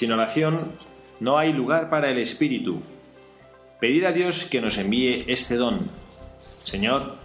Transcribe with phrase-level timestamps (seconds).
[0.00, 0.72] Sin oración
[1.20, 2.80] no hay lugar para el Espíritu.
[3.82, 5.90] Pedir a Dios que nos envíe este don.
[6.64, 7.16] Señor,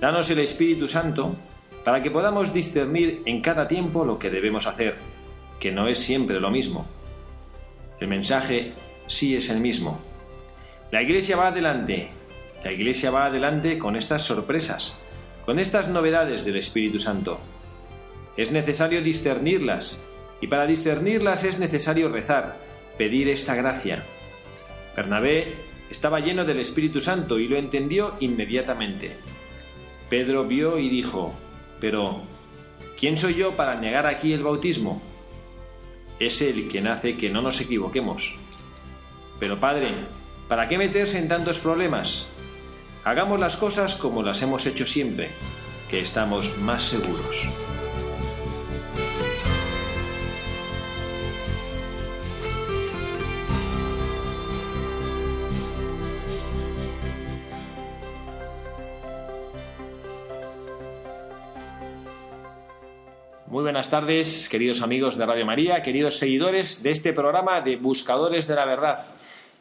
[0.00, 1.36] danos el Espíritu Santo
[1.84, 4.96] para que podamos discernir en cada tiempo lo que debemos hacer,
[5.60, 6.88] que no es siempre lo mismo.
[8.00, 8.72] El mensaje
[9.06, 10.00] sí es el mismo.
[10.90, 12.08] La Iglesia va adelante.
[12.64, 14.98] La Iglesia va adelante con estas sorpresas,
[15.44, 17.38] con estas novedades del Espíritu Santo.
[18.36, 20.00] Es necesario discernirlas
[20.40, 22.58] y para discernirlas es necesario rezar,
[22.98, 24.02] pedir esta gracia.
[24.94, 25.54] Bernabé
[25.90, 29.16] estaba lleno del Espíritu Santo y lo entendió inmediatamente.
[30.08, 31.34] Pedro vio y dijo,
[31.80, 32.22] pero
[32.98, 35.02] ¿quién soy yo para negar aquí el bautismo?
[36.18, 38.34] Es Él quien hace que no nos equivoquemos.
[39.38, 39.88] Pero Padre,
[40.48, 42.26] ¿para qué meterse en tantos problemas?
[43.04, 45.30] Hagamos las cosas como las hemos hecho siempre,
[45.90, 47.65] que estamos más seguros.
[63.48, 68.48] Muy buenas tardes, queridos amigos de Radio María, queridos seguidores de este programa de Buscadores
[68.48, 68.98] de la Verdad.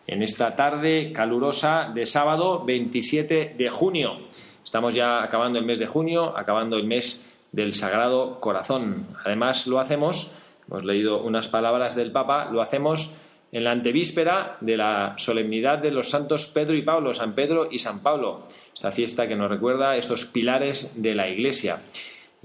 [0.07, 4.21] En esta tarde calurosa de sábado 27 de junio.
[4.63, 9.03] Estamos ya acabando el mes de junio, acabando el mes del Sagrado Corazón.
[9.23, 10.31] Además, lo hacemos,
[10.67, 13.15] hemos leído unas palabras del Papa, lo hacemos
[13.51, 17.77] en la antevíspera de la solemnidad de los santos Pedro y Pablo, San Pedro y
[17.77, 21.81] San Pablo, esta fiesta que nos recuerda estos pilares de la Iglesia.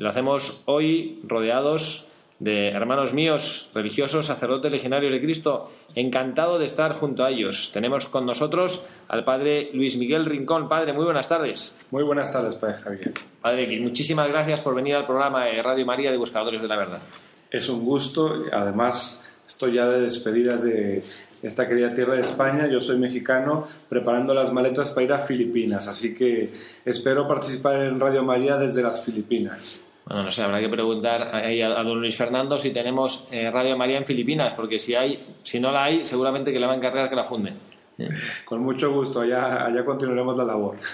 [0.01, 5.71] Lo hacemos hoy rodeados de hermanos míos, religiosos, sacerdotes legionarios de Cristo.
[5.95, 7.71] Encantado de estar junto a ellos.
[7.75, 10.71] Tenemos con nosotros al padre Luis Miguel Rincón.
[10.71, 11.77] Padre, muy buenas tardes.
[11.91, 13.13] Muy buenas tardes, padre Javier.
[13.43, 17.03] Padre, muchísimas gracias por venir al programa de Radio María de Buscadores de la Verdad.
[17.51, 18.45] Es un gusto.
[18.53, 21.05] Además, estoy ya de despedidas de
[21.43, 22.69] esta querida tierra de España.
[22.69, 25.89] Yo soy mexicano, preparando las maletas para ir a Filipinas.
[25.89, 26.55] Así que
[26.87, 29.85] espero participar en Radio María desde las Filipinas.
[30.11, 33.97] Bueno, no sé, habrá que preguntar a, don Luis Fernando si tenemos eh, Radio María
[33.97, 37.09] en Filipinas, porque si hay, si no la hay, seguramente que le va a encargar
[37.09, 37.57] que la funden.
[38.45, 40.77] Con mucho gusto, allá, allá continuaremos la labor.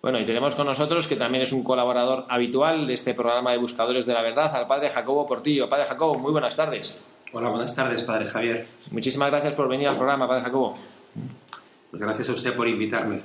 [0.00, 3.58] Bueno, y tenemos con nosotros, que también es un colaborador habitual de este programa de
[3.58, 5.68] Buscadores de la Verdad, al padre Jacobo Portillo.
[5.68, 7.02] Padre Jacobo, muy buenas tardes.
[7.32, 8.68] Hola, buenas tardes, padre Javier.
[8.92, 10.76] Muchísimas gracias por venir al programa, padre Jacobo.
[11.90, 13.18] Pues gracias a usted por invitarme.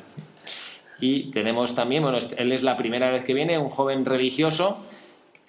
[1.06, 4.78] Y tenemos también, bueno, él es la primera vez que viene, un joven religioso,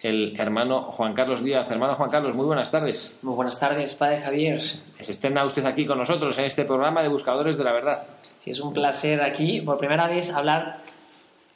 [0.00, 1.70] el hermano Juan Carlos Díaz.
[1.70, 3.20] Hermano Juan Carlos, muy buenas tardes.
[3.22, 4.60] Muy buenas tardes, padre Javier.
[4.60, 8.04] Se estrena usted aquí con nosotros en este programa de Buscadores de la Verdad.
[8.40, 10.80] Sí, es un placer aquí, por primera vez, hablar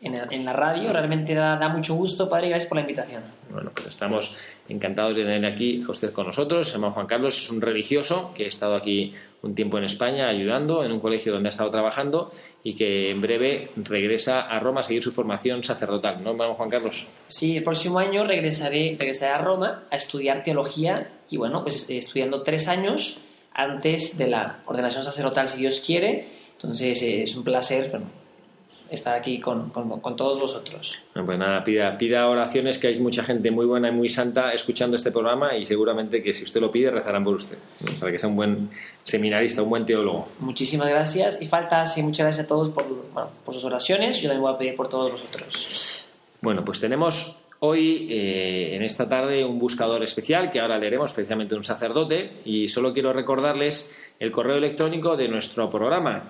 [0.01, 0.93] en, la radio.
[0.93, 3.23] Realmente da, mucho gusto, padre, gracias por la invitación.
[3.51, 4.35] Bueno, pues estamos
[4.69, 6.73] encantados de tener aquí a usted con nosotros.
[6.73, 10.85] Hermano Juan Carlos es un religioso que ha estado aquí un tiempo en España ayudando
[10.85, 12.33] en un colegio donde ha estado trabajando
[12.65, 16.69] y que en breve regresa a Roma a seguir su formación sacerdotal, ¿no, hermano Juan
[16.69, 17.07] Carlos?
[17.29, 22.43] Sí, el próximo año regresaré, regresaré a Roma a estudiar teología y bueno, pues estudiando
[22.43, 23.23] tres años
[23.53, 26.29] antes de la ordenación sacerdotal, si Dios quiere.
[26.53, 28.01] Entonces es un placer
[28.91, 30.97] estar aquí con, con- con todos vosotros.
[31.15, 34.53] Bueno, Pues nada, pida, pida oraciones, que hay mucha gente muy buena y muy santa
[34.53, 37.99] escuchando este programa y seguramente que si usted lo pide rezarán por usted, ¿no?
[38.01, 38.71] para que sea un buen
[39.05, 40.29] seminarista, un buen teólogo.
[40.41, 44.21] Muchísimas gracias y falta, sí, muchas gracias a todos por, bueno, por sus oraciones.
[44.23, 46.07] Yo también voy a pedir por todos vosotros.
[46.41, 51.55] Bueno, pues tenemos hoy, eh, en esta tarde, un buscador especial que ahora leeremos, precisamente
[51.57, 56.23] un sacerdote, y solo quiero recordarles el correo electrónico de nuestro programa,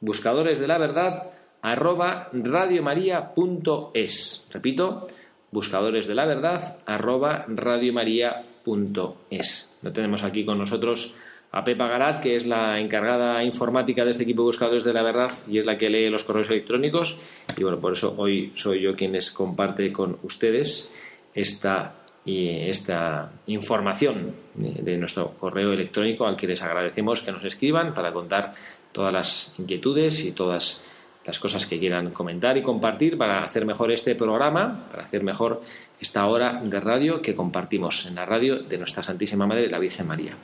[0.00, 1.30] buscadores de la verdad,
[1.66, 4.48] arroba radiomaria.es.
[4.52, 5.06] Repito,
[5.50, 9.72] buscadores de la verdad, arroba radiomaria.es.
[9.82, 11.16] Lo tenemos aquí con nosotros
[11.50, 15.02] a Pepa Garat, que es la encargada informática de este equipo de buscadores de la
[15.02, 17.18] verdad y es la que lee los correos electrónicos.
[17.56, 20.94] Y bueno, por eso hoy soy yo quien les comparte con ustedes
[21.34, 28.12] esta, esta información de nuestro correo electrónico al que les agradecemos que nos escriban para
[28.12, 28.54] contar
[28.92, 30.85] todas las inquietudes y todas
[31.26, 35.60] las cosas que quieran comentar y compartir para hacer mejor este programa, para hacer mejor
[36.00, 40.06] esta hora de radio que compartimos en la radio de nuestra Santísima Madre, la Virgen
[40.06, 40.36] María.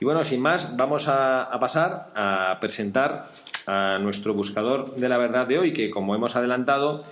[0.00, 3.30] Y bueno, sin más, vamos a, pasar a presentar
[3.66, 7.04] a nuestro buscador de la verdad de hoy, que como hemos adelantado,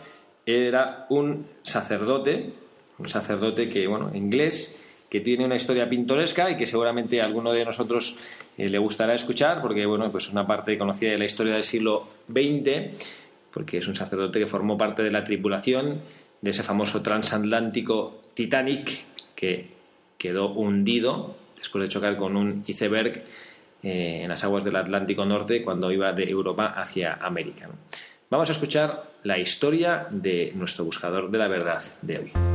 [0.45, 2.53] era un sacerdote,
[2.99, 4.82] un sacerdote que, bueno, inglés,
[5.13, 8.17] que tiene una historia pintoresca y que seguramente a alguno de nosotros
[8.57, 12.09] eh, le gustará escuchar, porque, bueno, pues una parte conocida de la historia del siglo
[12.31, 12.97] XX,
[13.53, 16.01] porque es un sacerdote que formó parte de la tripulación
[16.41, 18.91] de ese famoso transatlántico Titanic
[19.35, 19.69] que
[20.17, 23.23] quedó hundido después de chocar con un iceberg
[23.83, 27.69] eh, en las aguas del Atlántico Norte cuando iba de Europa hacia América.
[28.31, 32.52] Vamos a escuchar la historia de nuestro buscador de la verdad de hoy.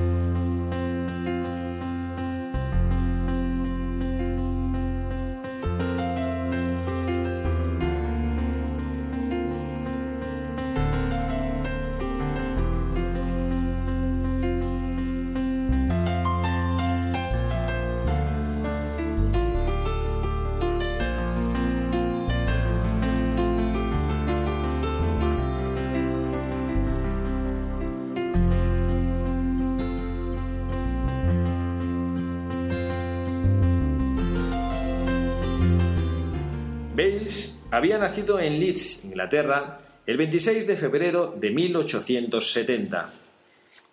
[37.78, 39.78] Había nacido en Leeds, Inglaterra,
[40.08, 43.12] el 26 de febrero de 1870.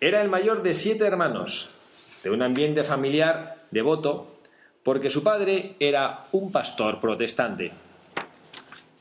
[0.01, 1.69] Era el mayor de siete hermanos,
[2.23, 4.39] de un ambiente familiar devoto,
[4.81, 7.73] porque su padre era un pastor protestante.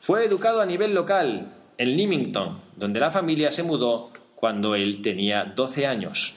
[0.01, 5.45] Fue educado a nivel local, en Leamington, donde la familia se mudó cuando él tenía
[5.45, 6.37] 12 años.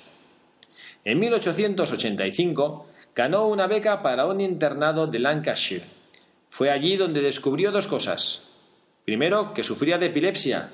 [1.04, 5.97] En 1885 ganó una beca para un internado de Lancashire.
[6.58, 8.42] Fue allí donde descubrió dos cosas.
[9.06, 10.72] Primero, que sufría de epilepsia.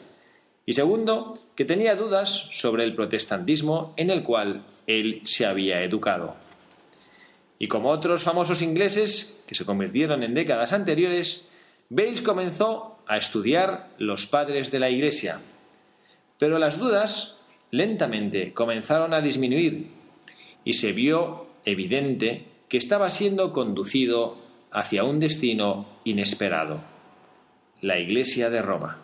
[0.66, 6.38] Y segundo, que tenía dudas sobre el protestantismo en el cual él se había educado.
[7.60, 11.50] Y como otros famosos ingleses que se convirtieron en décadas anteriores,
[11.90, 15.42] Bales comenzó a estudiar los padres de la Iglesia.
[16.40, 17.36] Pero las dudas
[17.72, 19.90] lentamente comenzaron a disminuir
[20.64, 24.43] y se vio evidente que estaba siendo conducido
[24.74, 26.82] hacia un destino inesperado,
[27.82, 29.00] la Iglesia de Roma.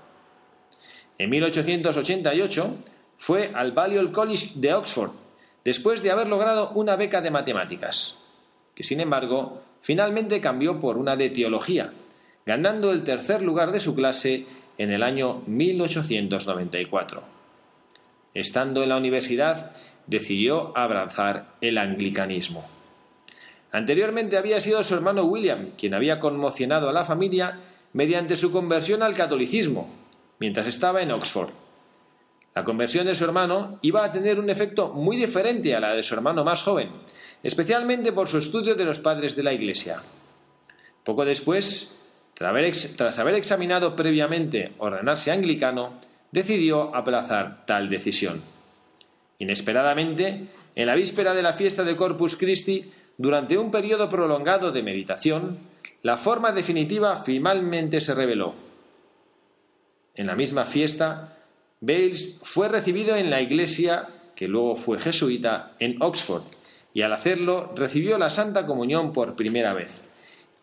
[1.20, 2.78] En 1888
[3.18, 5.12] fue al Balliol College de Oxford,
[5.64, 8.16] después de haber logrado una beca de matemáticas,
[8.74, 11.94] que sin embargo finalmente cambió por una de teología,
[12.46, 14.48] ganando el tercer lugar de su clase
[14.80, 17.22] en el año 1894.
[18.34, 19.76] Estando en la universidad,
[20.08, 22.79] decidió abrazar el anglicanismo.
[23.72, 27.60] Anteriormente había sido su hermano William quien había conmocionado a la familia
[27.94, 29.90] mediante su conversión al catolicismo,
[30.40, 31.52] mientras estaba en Oxford.
[32.56, 36.04] La conversión de su hermano iba a tener un efecto muy diferente a la de
[36.04, 36.90] su hermano más joven,
[37.44, 40.02] especialmente por su estudio de los padres de la Iglesia.
[41.04, 41.96] Poco después,
[42.34, 46.00] tras haber, examinado previamente ordenarse anglicano,
[46.32, 48.42] decidió aplazar tal decisión.
[49.38, 54.82] Inesperadamente, en la víspera de la fiesta de Corpus Christi, durante un periodo prolongado de
[54.82, 55.60] meditación,
[56.04, 58.56] la forma definitiva finalmente se reveló.
[60.16, 61.38] En la misma fiesta,
[61.82, 64.08] Bales fue recibido en la iglesia,
[64.38, 66.44] que luego fue jesuita, en Oxford,
[66.94, 70.02] y al hacerlo recibió la Santa Comunión por primera vez,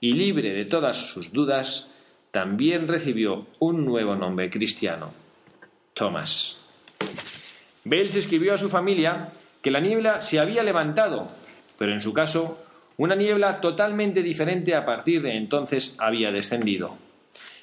[0.00, 1.90] y libre de todas sus dudas,
[2.30, 5.12] también recibió un nuevo nombre cristiano,
[5.92, 6.56] Thomas.
[7.84, 9.28] Bales escribió a su familia
[9.60, 11.28] que la niebla se había levantado,
[11.78, 12.58] pero en su caso,
[12.96, 16.96] una niebla totalmente diferente a partir de entonces había descendido.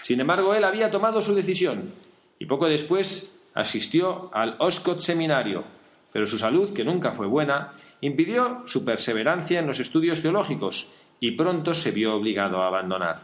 [0.01, 1.93] Sin embargo, él había tomado su decisión
[2.37, 5.63] y poco después asistió al Oscott Seminario,
[6.11, 11.31] pero su salud, que nunca fue buena, impidió su perseverancia en los estudios teológicos y
[11.31, 13.21] pronto se vio obligado a abandonar.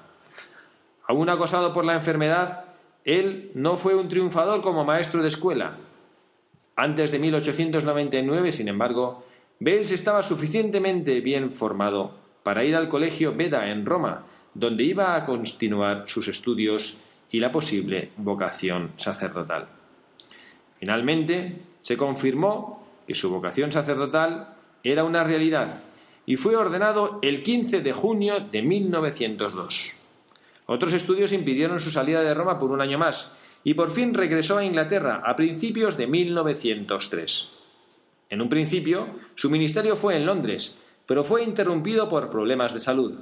[1.08, 2.66] Aún acosado por la enfermedad,
[3.04, 5.78] él no fue un triunfador como maestro de escuela.
[6.76, 9.26] Antes de 1899, sin embargo,
[9.60, 14.24] Bales estaba suficientemente bien formado para ir al colegio Beda en Roma,
[14.54, 19.68] donde iba a continuar sus estudios y la posible vocación sacerdotal.
[20.80, 25.84] Finalmente, se confirmó que su vocación sacerdotal era una realidad
[26.26, 29.92] y fue ordenado el 15 de junio de 1902.
[30.68, 33.36] Otros estudios impidieron su salida de Roma por un año más
[33.66, 37.59] y por fin regresó a Inglaterra a principios de 1903.
[38.30, 43.16] En un principio, su ministerio fue en Londres, pero fue interrumpido por problemas de salud.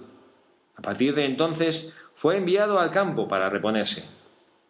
[0.76, 4.06] A partir de entonces, fue enviado al campo para reponerse.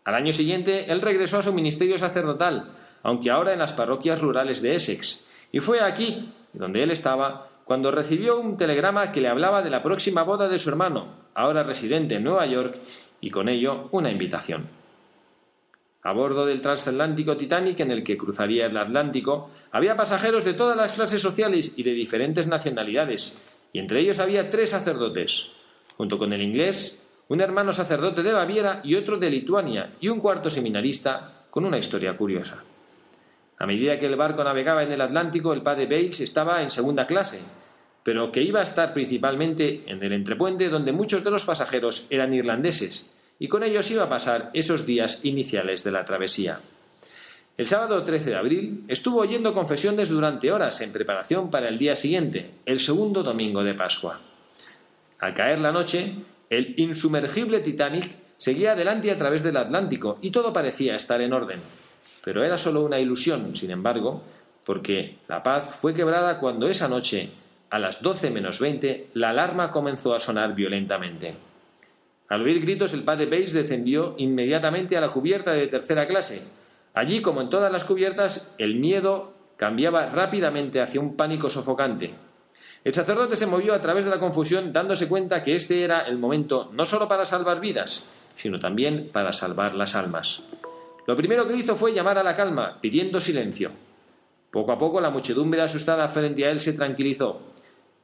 [0.03, 2.72] Al año siguiente, él regresó a su ministerio sacerdotal,
[3.03, 7.91] aunque ahora en las parroquias rurales de Essex, y fue aquí, donde él estaba, cuando
[7.91, 12.15] recibió un telegrama que le hablaba de la próxima boda de su hermano, ahora residente
[12.15, 12.79] en Nueva York,
[13.20, 14.67] y con ello una invitación.
[16.04, 20.77] A bordo del transatlántico Titanic en el que cruzaría el Atlántico, había pasajeros de todas
[20.77, 23.38] las clases sociales y de diferentes nacionalidades,
[23.74, 25.50] y entre ellos había tres sacerdotes,
[25.98, 30.20] junto con el inglés, un hermano sacerdote de Baviera y otro de Lituania, y un
[30.20, 32.63] cuarto seminarista con una historia curiosa.
[33.60, 37.08] A medida que el barco navegaba en el Atlántico, el padre Bales estaba en segunda
[37.08, 37.42] clase,
[38.04, 42.34] pero que iba a estar principalmente en el entrepuente donde muchos de los pasajeros eran
[42.34, 43.08] irlandeses,
[43.39, 46.60] y con ellos iba a pasar esos días iniciales de la travesía.
[47.58, 51.96] El sábado 13 de abril estuvo oyendo confesiones durante horas en preparación para el día
[51.96, 54.20] siguiente, el segundo domingo de Pascua.
[55.20, 56.13] Al caer la noche,
[56.50, 61.60] el insumergible Titanic seguía adelante a través del Atlántico y todo parecía estar en orden.
[62.24, 64.22] Pero era solo una ilusión, sin embargo,
[64.63, 67.32] porque la paz fue quebrada cuando esa noche,
[67.70, 71.47] a las doce menos veinte, la alarma comenzó a sonar violentamente.
[72.29, 76.41] Al oír gritos, el padre Bates descendió inmediatamente a la cubierta de tercera clase.
[76.93, 82.13] Allí, como en todas las cubiertas, el miedo cambiaba rápidamente hacia un pánico sofocante.
[82.84, 86.17] El sacerdote se movió a través de la confusión, dándose cuenta que este era el
[86.17, 88.05] momento no solo para salvar vidas,
[88.36, 90.41] sino también para salvar las almas.
[91.05, 93.72] Lo primero que hizo fue llamar a la calma, pidiendo silencio.
[94.51, 97.41] Poco a poco la muchedumbre asustada frente a él se tranquilizó.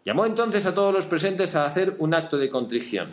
[0.06, 3.10] Llamó entonces a todos los presentes a hacer un acto de contrición.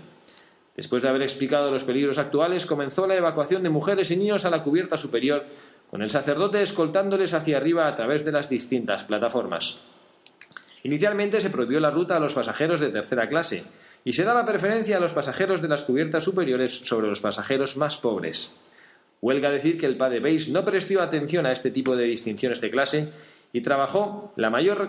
[0.80, 4.50] Después de haber explicado los peligros actuales, comenzó la evacuación de mujeres y niños a
[4.50, 5.44] la cubierta superior,
[5.90, 9.80] con el sacerdote escoltándoles hacia arriba a través de las distintas plataformas.
[10.82, 13.64] Inicialmente se prohibió la ruta a los pasajeros de tercera clase,
[14.06, 17.98] y se daba preferencia a los pasajeros de las cubiertas superiores sobre los pasajeros más
[17.98, 18.54] pobres.
[19.20, 22.70] Huelga decir que el padre Base no prestó atención a este tipo de distinciones de
[22.70, 23.12] clase
[23.52, 24.32] y trabajó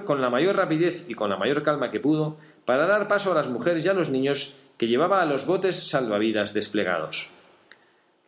[0.05, 3.35] con la mayor rapidez y con la mayor calma que pudo para dar paso a
[3.35, 7.29] las mujeres y a los niños que llevaba a los botes salvavidas desplegados.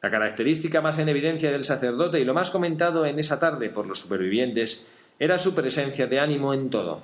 [0.04, 3.88] La característica más en evidencia del sacerdote y lo más comentado en esa tarde por
[3.88, 4.86] los supervivientes
[5.18, 7.02] era su presencia de ánimo en todo.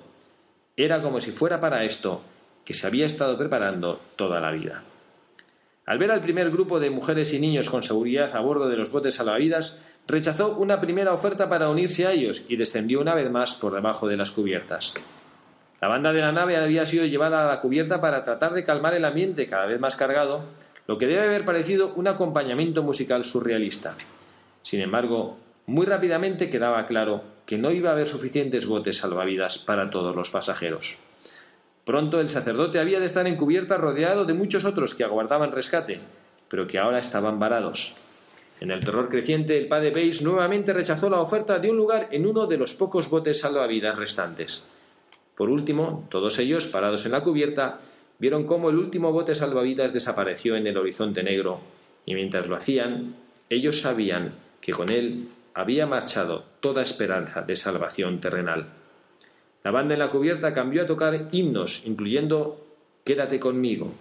[0.77, 2.21] Era como si fuera para esto
[2.63, 4.83] que se había estado preparando toda la vida.
[5.87, 8.91] Al ver al primer grupo de mujeres y niños con seguridad a bordo de los
[8.91, 13.55] botes salvavidas, rechazó una primera oferta para unirse a ellos y descendió una vez más
[13.55, 14.93] por debajo de las cubiertas.
[15.81, 18.93] La banda de la nave había sido llevada a la cubierta para tratar de calmar
[18.93, 20.43] el ambiente cada vez más cargado,
[20.87, 23.95] lo que debe haber parecido un acompañamiento musical surrealista.
[24.61, 29.89] Sin embargo, muy rápidamente quedaba claro que no iba a haber suficientes botes salvavidas para
[29.89, 30.97] todos los pasajeros.
[31.85, 36.01] Pronto el sacerdote había de estar en cubierta rodeado de muchos otros que aguardaban rescate,
[36.49, 37.95] pero que ahora estaban varados.
[38.59, 42.25] En el terror creciente, el padre Bates nuevamente rechazó la oferta de un lugar en
[42.25, 44.65] uno de los pocos botes salvavidas restantes.
[45.39, 47.79] Por último, todos ellos, parados en la cubierta,
[48.19, 51.61] vieron cómo el último bote salvavidas desapareció en el horizonte negro,
[52.05, 53.15] y mientras lo hacían,
[53.49, 58.67] ellos sabían que con él había marchado toda esperanza de salvación terrenal.
[59.63, 62.59] La banda en la cubierta cambió a tocar himnos, incluyendo
[63.05, 63.93] Quédate conmigo.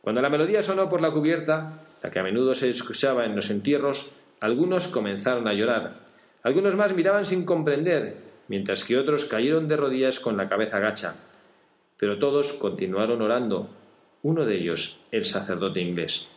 [0.00, 3.48] Cuando la melodía sonó por la cubierta, la que a menudo se escuchaba en los
[3.50, 6.00] entierros, algunos comenzaron a llorar.
[6.42, 11.16] Algunos más miraban sin comprender, mientras que otros cayeron de rodillas con la cabeza gacha.
[11.98, 13.68] Pero todos continuaron orando,
[14.22, 16.30] uno de ellos el sacerdote inglés.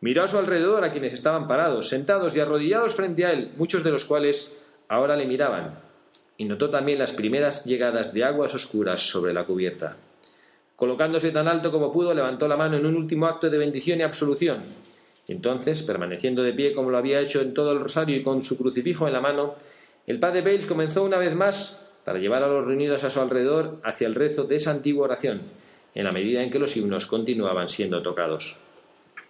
[0.00, 3.82] Miró a su alrededor a quienes estaban parados, sentados y arrodillados frente a él, muchos
[3.82, 4.56] de los cuales
[4.88, 5.78] ahora le miraban,
[6.36, 9.96] y notó también las primeras llegadas de aguas oscuras sobre la cubierta.
[10.76, 14.02] Colocándose tan alto como pudo, levantó la mano en un último acto de bendición y
[14.02, 14.84] absolución,
[15.26, 18.58] Entonces, permaneciendo de pie como lo había hecho en todo el rosario y con su
[18.58, 19.54] crucifijo en la mano,
[20.06, 23.80] el padre Bales comenzó una vez más para llevar a los reunidos a su alrededor
[23.82, 25.42] hacia el rezo de esa antigua oración,
[25.94, 28.56] en la medida en que los himnos continuaban siendo tocados.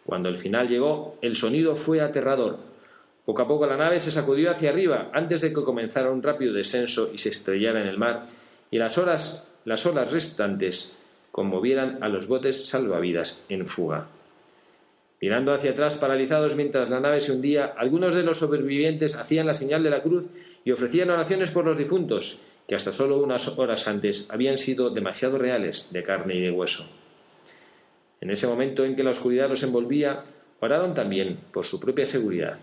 [0.05, 2.59] Cuando el final llegó, el sonido fue aterrador.
[3.25, 6.53] Poco a poco la nave se sacudió hacia arriba antes de que comenzara un rápido
[6.53, 8.29] descenso y se estrellara en el mar,
[8.71, 10.97] y las horas, las olas restantes
[11.31, 14.09] conmovieran a los botes salvavidas en fuga.
[15.25, 19.55] Mirando hacia atrás, paralizados mientras la nave se hundía, algunos de los sobrevivientes hacían la
[19.55, 20.27] señal de la cruz
[20.67, 25.39] y ofrecían oraciones por los difuntos, que hasta solo unas horas antes habían sido demasiado
[25.39, 26.87] reales de carne y de hueso.
[28.21, 30.25] En ese momento en que la oscuridad los envolvía,
[30.61, 32.59] oraron también por su propia seguridad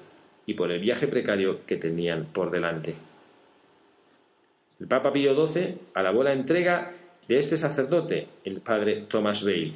[0.46, 2.94] y por el viaje precario que tenían por delante.
[4.80, 6.92] El Papa Pío XII alabó la entrega
[7.28, 9.74] de este sacerdote, el padre Thomas Bale,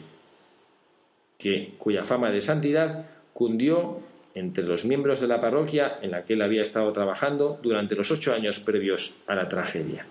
[1.37, 3.99] que, cuya fama de santidad cundió
[4.33, 8.11] entre los miembros de la parroquia en la que él había estado trabajando durante los
[8.11, 10.05] ocho años previos a la tragedia.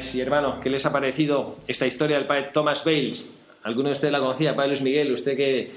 [0.00, 3.28] Padres y hermanos, ¿qué les ha parecido esta historia del padre Thomas Bales?
[3.64, 4.56] ¿Alguno de ustedes la conocía?
[4.56, 5.72] Padre Luis Miguel, usted que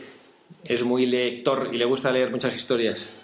[0.63, 3.17] es muy lector y le gusta leer muchas historias.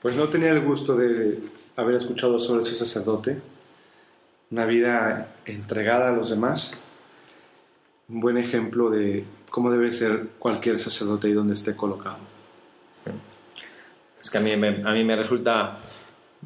[0.00, 1.36] Pues no tenía el gusto de
[1.74, 3.40] haber escuchado sobre ese sacerdote,
[4.52, 6.74] una vida entregada a los demás,
[8.08, 12.20] un buen ejemplo de cómo debe ser cualquier sacerdote y donde esté colocado.
[14.20, 15.78] Es que a mí, a mí me resulta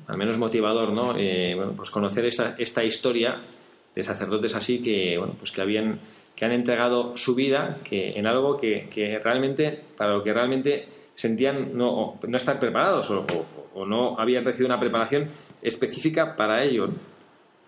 [0.06, 1.14] al menos motivador, ¿no?
[1.16, 3.42] Eh, pues conocer esta, esta historia
[3.94, 6.00] de sacerdotes así que, bueno, pues que habían
[6.34, 10.88] que han entregado su vida que, en algo que, que realmente, para lo que realmente
[11.14, 13.26] sentían no, no estar preparados o,
[13.74, 15.28] o, no habían recibido una preparación
[15.60, 16.88] específica para ello.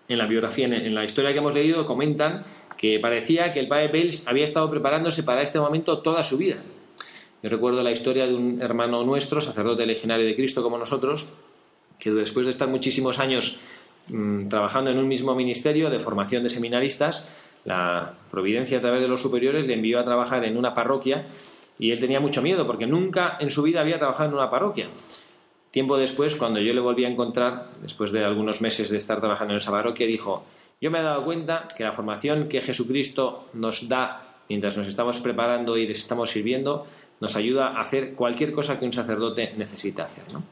[0.07, 2.43] En la biografía, en, la historia que hemos leído, comentan
[2.77, 6.57] que parecía que el padre Bales había estado preparándose para este momento toda su vida.
[7.41, 11.31] Yo recuerdo la historia de un hermano nuestro, sacerdote legionario de Cristo como nosotros,
[11.99, 13.57] que después de estar muchísimos años
[14.07, 17.29] mm, trabajando en un mismo ministerio de formación de seminaristas,
[17.63, 21.25] la Providencia a través de los superiores le envió a trabajar en una parroquia
[21.79, 24.89] y él tenía mucho miedo porque nunca en su vida había trabajado en una parroquia.
[25.71, 29.53] Tiempo después, cuando yo le volví a encontrar, después de algunos meses de estar trabajando
[29.53, 30.45] en esa parroquia, dijo,
[30.79, 35.19] yo me he dado cuenta que la formación que Jesucristo nos da mientras nos estamos
[35.19, 36.85] preparando y les estamos sirviendo,
[37.19, 40.23] nos ayuda a hacer cualquier cosa que un sacerdote necesita hacer.
[40.31, 40.43] ¿no?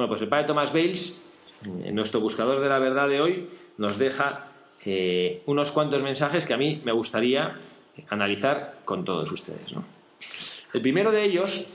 [0.00, 1.20] Bueno, pues el padre Thomas Bales,
[1.62, 4.46] en nuestro buscador de la verdad de hoy, nos deja
[4.86, 7.52] eh, unos cuantos mensajes que a mí me gustaría
[8.08, 9.74] analizar con todos ustedes.
[10.72, 11.70] El primero de ellos,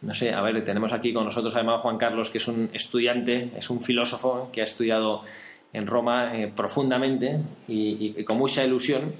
[0.00, 3.50] no sé, a ver, tenemos aquí con nosotros además Juan Carlos, que es un estudiante,
[3.54, 5.22] es un filósofo que ha estudiado
[5.74, 9.12] en Roma eh, profundamente y con mucha ilusión.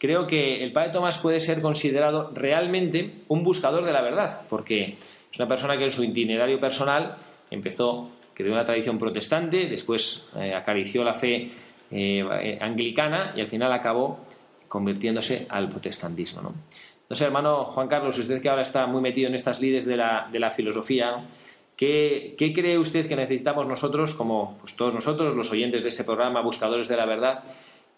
[0.00, 4.96] Creo que el padre Tomás puede ser considerado realmente un buscador de la verdad, porque
[5.30, 7.16] es una persona que en su itinerario personal
[7.50, 11.50] empezó, creó una tradición protestante, después eh, acarició la fe
[11.90, 14.20] eh, anglicana y al final acabó
[14.68, 16.42] convirtiéndose al protestantismo.
[16.42, 16.54] ¿no?
[17.14, 20.28] sé, hermano Juan Carlos, usted que ahora está muy metido en estas lides de la,
[20.32, 21.16] de la filosofía,
[21.76, 26.04] ¿qué, ¿qué, cree usted que necesitamos nosotros, como pues, todos nosotros, los oyentes de este
[26.04, 27.44] programa, buscadores de la verdad,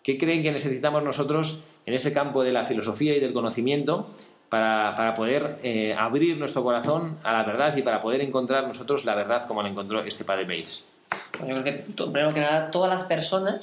[0.02, 4.10] qué creen que necesitamos nosotros en ese campo de la filosofía y del conocimiento
[4.48, 9.14] para, poder eh, abrir nuestro corazón a la verdad y para poder encontrar nosotros la
[9.14, 10.84] verdad como la encontró este padre Base.
[11.32, 13.60] Pues yo creo que, primero que nada, todas las personas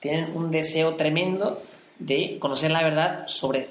[0.00, 1.62] tienen un deseo tremendo
[1.98, 3.70] de conocer la verdad sobre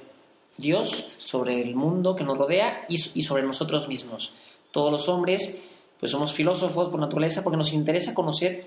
[0.57, 4.33] Dios, sobre el mundo que nos rodea y, y sobre nosotros mismos.
[4.71, 5.65] Todos los hombres
[5.99, 8.61] pues somos filósofos por naturaleza porque nos interesa conocer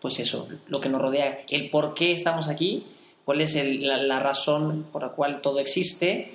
[0.00, 2.86] pues eso, lo que nos rodea, el por qué estamos aquí,
[3.24, 6.32] cuál es la, la razón por la cual todo existe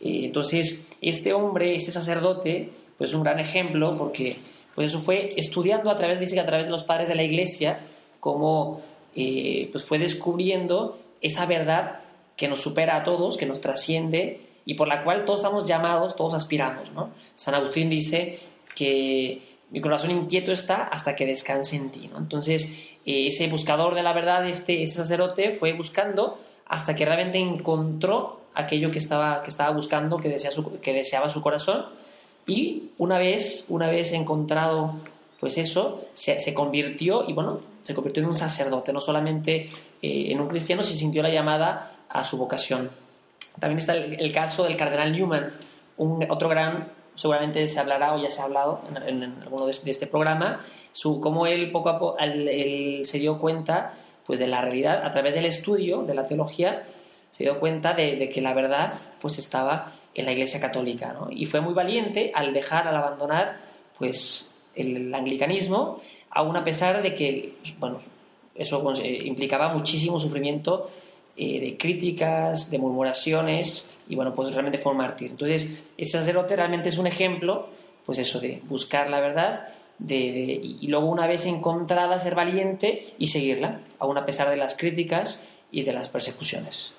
[0.00, 4.38] entonces, este hombre, este sacerdote, pues es un gran ejemplo porque
[4.74, 7.22] pues eso fue estudiando a través, dice que a través de los padres de la
[7.22, 7.80] iglesia,
[8.18, 8.80] cómo
[9.14, 12.00] eh, pues fue descubriendo esa verdad
[12.36, 16.16] que nos supera a todos, que nos trasciende y por la cual todos estamos llamados,
[16.16, 16.90] todos aspiramos.
[16.92, 17.10] ¿no?
[17.34, 18.38] San Agustín dice
[18.74, 22.06] que mi corazón inquieto está hasta que descanse en ti.
[22.10, 22.18] ¿no?
[22.18, 27.38] Entonces, eh, ese buscador de la verdad, este, ese sacerdote, fue buscando hasta que realmente
[27.38, 31.86] encontró aquello que estaba, que estaba buscando, que, deseaba su corazón.
[32.46, 34.94] Y una vez, una vez encontrado
[35.40, 39.70] pues eso, se, convirtió y bueno, se convirtió en un sacerdote, no solamente
[40.02, 42.90] eh, en un cristiano, se sintió la llamada a su vocación.
[43.58, 45.50] También está el, caso del cardenal Newman,
[45.96, 50.06] un, otro gran, seguramente se hablará o ya se ha hablado en, alguno de, este
[50.06, 50.60] programa,
[50.92, 53.94] su, cómo él poco a poco él, se dio cuenta
[54.26, 56.84] pues, de la realidad a través del estudio de la teología,
[57.30, 61.12] se dio cuenta de, que la verdad pues, estaba en la Iglesia Católica.
[61.12, 61.28] ¿no?
[61.30, 63.58] Y fue muy valiente al dejar, al abandonar
[63.98, 67.98] pues, el anglicanismo, aún a pesar de que bueno,
[68.54, 70.90] eso eh, implicaba muchísimo sufrimiento
[71.36, 75.30] eh, de críticas, de murmuraciones, y bueno, pues realmente fue un mártir.
[75.30, 77.68] Entonces, sacerdote realmente es un ejemplo,
[78.04, 83.28] pues eso, de buscar la verdad, de, y luego una vez encontrada ser valiente y
[83.28, 86.92] seguirla, aún a pesar de las críticas y de las persecuciones.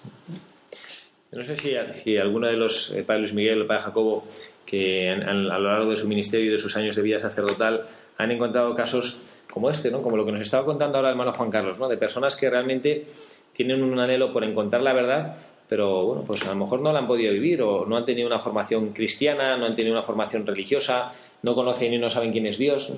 [1.31, 4.23] No sé si, alguno de los eh, padres Luis Miguel o padre Jacobo,
[4.65, 8.31] que a lo largo de su ministerio y de sus años de vida sacerdotal han
[8.31, 10.01] encontrado casos como este, ¿no?
[10.01, 11.87] como lo que nos estaba contando ahora el hermano Juan Carlos, ¿no?
[11.87, 13.05] de personas que realmente
[13.53, 16.99] tienen un anhelo por encontrar la verdad, pero bueno, pues a lo mejor no la
[16.99, 20.45] han podido vivir o no han tenido una formación cristiana, no han tenido una formación
[20.45, 22.93] religiosa, no conocen y no saben quién es Dios.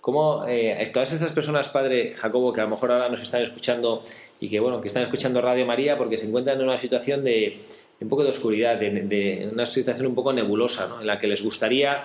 [0.00, 4.02] ¿Cómo eh, todas estas personas, Padre Jacobo, que a lo mejor ahora nos están escuchando
[4.40, 7.60] y que bueno, que están escuchando Radio María porque se encuentran en una situación de,
[8.00, 11.00] un poco de oscuridad, de, una situación un poco nebulosa, ¿no?
[11.02, 12.04] en la que les gustaría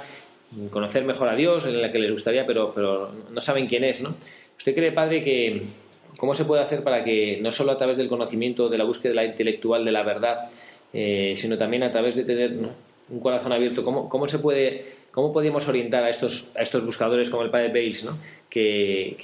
[0.69, 4.01] conocer mejor a Dios, en la que les gustaría, pero, pero no saben quién es,
[4.01, 4.15] ¿no?
[4.57, 5.63] ¿Usted cree, Padre, que
[6.17, 9.23] cómo se puede hacer para que no solo a través del conocimiento, de la búsqueda
[9.23, 10.49] intelectual de la verdad,
[10.93, 12.57] eh, sino también a través de tener
[13.09, 17.29] un corazón abierto, cómo, cómo se puede ¿Cómo podíamos orientar a estos, a estos buscadores
[17.29, 18.05] como el padre Bales,
[18.49, 19.15] que,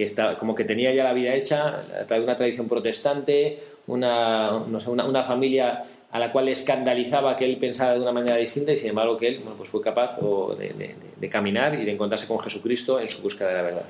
[0.65, 6.31] tenía ya la vida hecha una tradición protestante, una, no sé, una, familia a la
[6.31, 9.67] cual escandalizaba que él pensara de una manera distinta y sin embargo que él pues
[9.67, 10.17] fue capaz
[10.57, 13.85] de, de, caminar y de encontrarse con Jesucristo en su búsqueda de la verdad?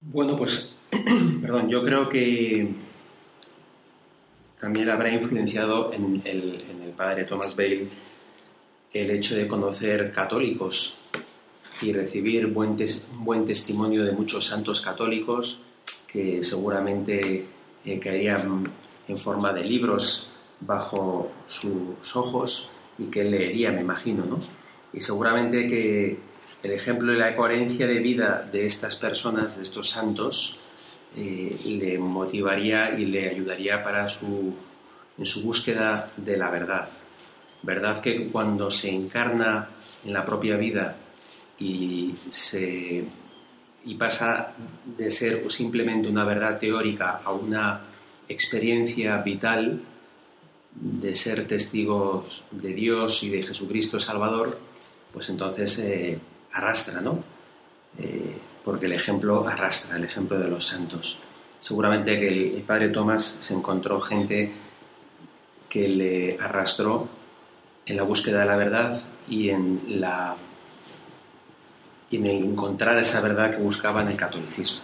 [0.00, 0.74] Bueno, pues,
[1.42, 2.66] perdón, yo creo que
[4.58, 7.86] también habrá influenciado en el, en el padre Thomas Bale
[8.92, 10.98] el hecho de conocer católicos
[11.80, 12.76] y recibir buen,
[13.18, 15.60] buen testimonio de muchos santos católicos
[16.06, 17.46] que seguramente
[17.84, 18.70] eh, caerían
[19.08, 20.28] en forma de libros
[20.60, 24.40] bajo sus ojos y que leería, me imagino, ¿no?
[24.92, 26.18] Y seguramente que
[26.62, 30.60] el ejemplo y la coherencia de vida de estas personas, de estos santos,
[31.16, 34.54] eh, le motivaría y le ayudaría para su,
[35.18, 36.88] en su búsqueda de la verdad.
[37.62, 39.68] ¿Verdad que cuando se encarna
[40.04, 40.96] en la propia vida
[41.58, 43.04] y, se,
[43.84, 44.52] y pasa
[44.84, 47.80] de ser simplemente una verdad teórica a una
[48.28, 49.80] experiencia vital
[50.74, 54.58] de ser testigos de Dios y de Jesucristo Salvador,
[55.12, 56.18] pues entonces eh,
[56.52, 57.22] arrastra, ¿no?
[57.98, 61.18] Eh, porque el ejemplo arrastra, el ejemplo de los santos.
[61.60, 64.52] Seguramente que el padre Tomás se encontró gente
[65.68, 67.08] que le arrastró
[67.86, 70.36] en la búsqueda de la verdad y en, la,
[72.10, 74.80] en encontrar esa verdad que buscaba en el catolicismo.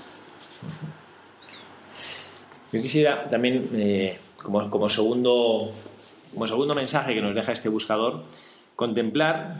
[2.73, 5.73] Yo quisiera también, eh, como, segundo,
[6.33, 8.25] como segundo mensaje que nos deja este buscador,
[8.77, 9.57] contemplar,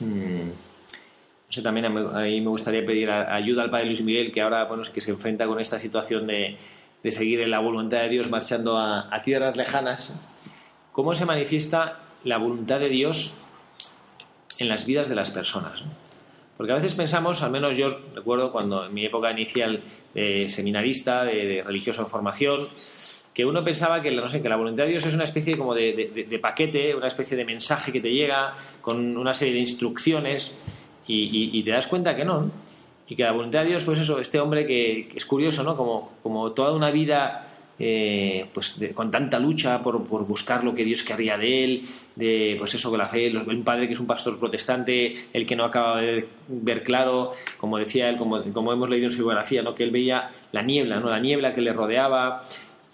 [0.00, 0.48] mm,
[1.46, 4.64] no sé, también a mí me gustaría pedir ayuda al Padre Luis Miguel, que ahora
[4.64, 6.58] bueno, que se enfrenta con esta situación de,
[7.02, 10.12] de seguir en la voluntad de Dios marchando a, a tierras lejanas,
[10.92, 13.38] cómo se manifiesta la voluntad de Dios
[14.58, 15.84] en las vidas de las personas.
[16.56, 19.82] Porque a veces pensamos, al menos yo recuerdo cuando en mi época inicial
[20.14, 22.68] de seminarista, de, religioso en formación,
[23.32, 25.74] que uno pensaba que, no sé, que la voluntad de Dios es una especie como
[25.74, 30.54] de, paquete, una especie de mensaje que te llega con una serie de instrucciones
[31.06, 32.50] y, te das cuenta que no,
[33.08, 35.76] Y que la voluntad de Dios, pues eso, este hombre que, que es curioso, ¿no?
[35.76, 41.02] Como, como toda una vida eh, pues con tanta lucha por, buscar lo que Dios
[41.02, 41.82] querría de él,
[42.14, 45.46] de pues eso, con la fe, los, un padre que es un pastor protestante, el
[45.46, 49.24] que no acaba de ver, claro, como decía él, como, como, hemos leído en su
[49.24, 49.74] biografía, ¿no?
[49.74, 51.10] que él veía la niebla, ¿no?
[51.10, 52.42] la niebla que le rodeaba,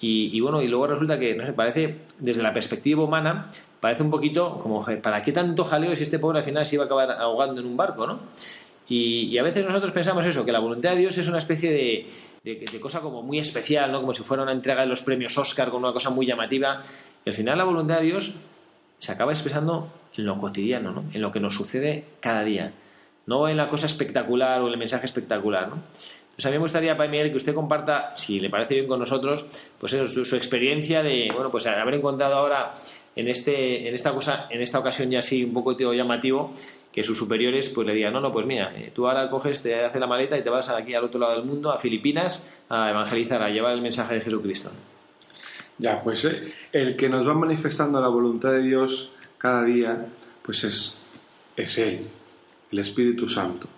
[0.02, 4.10] y, bueno, y luego resulta que, no sé, parece, desde la perspectiva humana, parece un
[4.10, 7.10] poquito como, ¿para qué tanto jaleo si este pobre al final se iba a acabar
[7.10, 8.18] ahogando en un barco, ¿no?
[8.88, 11.70] Y, y a veces nosotros pensamos eso, que la voluntad de Dios es una especie
[11.70, 12.06] de,
[12.44, 14.00] de, cosa como muy especial, ¿no?
[14.00, 16.82] como si fuera una entrega de los premios Oscar con una cosa muy llamativa.
[17.24, 18.34] Y al final la voluntad de Dios
[18.96, 21.04] se acaba expresando en lo cotidiano, ¿no?
[21.12, 22.72] en lo que nos sucede cada día,
[23.26, 25.68] no en la cosa espectacular o el mensaje espectacular.
[25.68, 25.82] ¿no?
[26.40, 29.44] Entonces a mí me gustaría, Padre que usted comparta, si le parece bien con nosotros,
[29.78, 32.78] pues eso, su, experiencia de, bueno, pues haber encontrado ahora
[33.14, 36.54] en, este, en, esta cosa, en esta ocasión ya así un poco llamativo,
[36.92, 39.84] que sus superiores pues le digan, no, no, pues mira, eh, tú ahora coges, te
[39.84, 42.90] haces la maleta y te vas aquí al otro lado del mundo, a Filipinas, a
[42.90, 44.70] evangelizar, a llevar el mensaje de Jesucristo.
[45.78, 50.06] Ya, pues eh, el que nos va manifestando la voluntad de Dios cada día,
[50.42, 50.98] pues es,
[51.56, 52.06] es Él,
[52.70, 53.68] el Espíritu Santo,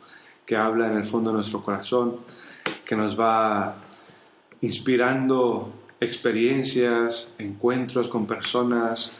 [0.45, 2.17] que habla en el fondo de nuestro corazón,
[2.85, 3.77] que nos va
[4.63, 9.19] inspirando experiencias, encuentros con personas,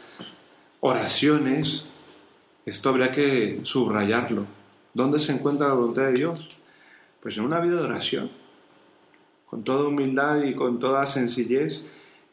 [0.81, 1.85] oraciones.
[2.65, 4.45] Esto habría que subrayarlo.
[4.93, 6.59] ¿Dónde se encuentra la voluntad de Dios?
[7.21, 8.31] Pues en una vida de oración,
[9.45, 11.85] con toda humildad y con toda sencillez,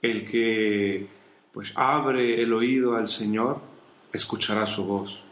[0.03, 1.09] el que
[1.53, 3.61] pues abre el oído al Señor
[4.13, 5.25] escuchará su voz.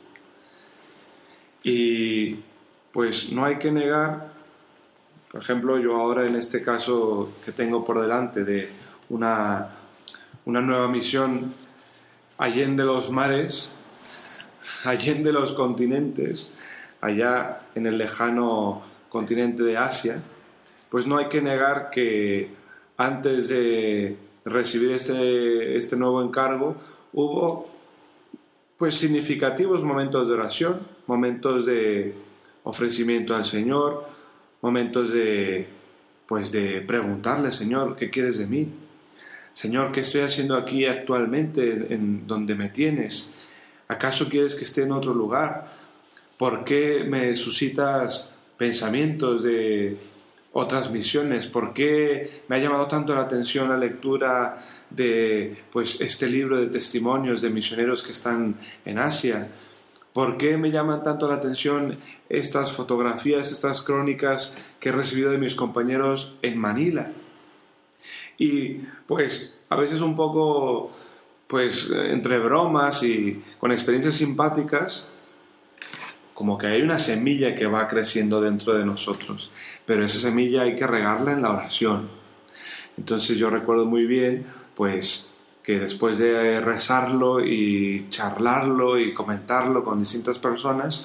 [1.62, 2.36] Y
[2.92, 4.32] pues no hay que negar,
[5.30, 8.68] por ejemplo, yo ahora en este caso que tengo por delante de
[9.10, 9.68] una,
[10.46, 11.54] una nueva misión
[12.38, 13.70] allende los mares,
[14.84, 16.50] allende los continentes,
[17.00, 20.22] allá en el lejano continente de Asia,
[20.90, 22.50] pues no hay que negar que
[22.96, 26.76] antes de recibir este, este nuevo encargo
[27.12, 27.66] hubo
[28.76, 32.14] pues significativos momentos de oración, momentos de
[32.62, 34.06] ofrecimiento al Señor,
[34.62, 35.68] momentos de
[36.26, 38.68] pues de preguntarle, Señor, ¿qué quieres de mí?
[39.52, 43.30] Señor, ¿qué estoy haciendo aquí actualmente en donde me tienes?
[43.88, 45.66] ¿Acaso quieres que esté en otro lugar?
[46.36, 49.98] ¿Por qué me suscitas pensamientos de
[50.52, 51.46] otras misiones?
[51.46, 54.58] ¿Por qué me ha llamado tanto la atención la lectura
[54.90, 59.48] de pues este libro de testimonios de misioneros que están en Asia?
[60.12, 61.98] ¿Por qué me llaman tanto la atención
[62.28, 67.10] estas fotografías, estas crónicas que he recibido de mis compañeros en Manila?
[68.36, 70.92] Y pues a veces un poco
[71.48, 75.08] pues entre bromas y con experiencias simpáticas,
[76.34, 79.50] como que hay una semilla que va creciendo dentro de nosotros,
[79.84, 82.08] pero esa semilla hay que regarla en la oración.
[82.96, 85.30] Entonces yo recuerdo muy bien, pues
[85.62, 91.04] que después de rezarlo y charlarlo y comentarlo con distintas personas,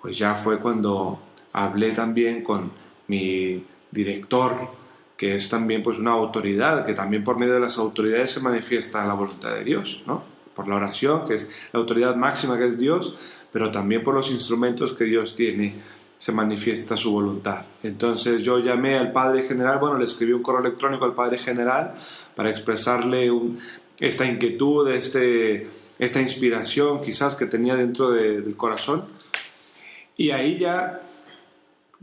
[0.00, 1.20] pues ya fue cuando
[1.52, 2.70] hablé también con
[3.08, 4.83] mi director,
[5.16, 9.06] que es también pues una autoridad, que también por medio de las autoridades se manifiesta
[9.06, 10.22] la voluntad de Dios, ¿no?
[10.54, 13.14] Por la oración, que es la autoridad máxima que es Dios,
[13.52, 15.82] pero también por los instrumentos que Dios tiene
[16.16, 17.66] se manifiesta su voluntad.
[17.82, 21.94] Entonces yo llamé al Padre General, bueno, le escribí un correo electrónico al Padre General
[22.34, 23.30] para expresarle
[24.00, 29.04] esta inquietud, este, esta inspiración quizás que tenía dentro del corazón.
[30.16, 31.00] Y ahí ya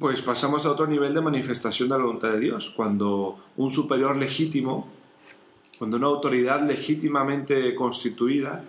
[0.01, 4.17] pues pasamos a otro nivel de manifestación de la voluntad de Dios, cuando un superior
[4.17, 4.87] legítimo,
[5.77, 8.63] cuando una autoridad legítimamente constituida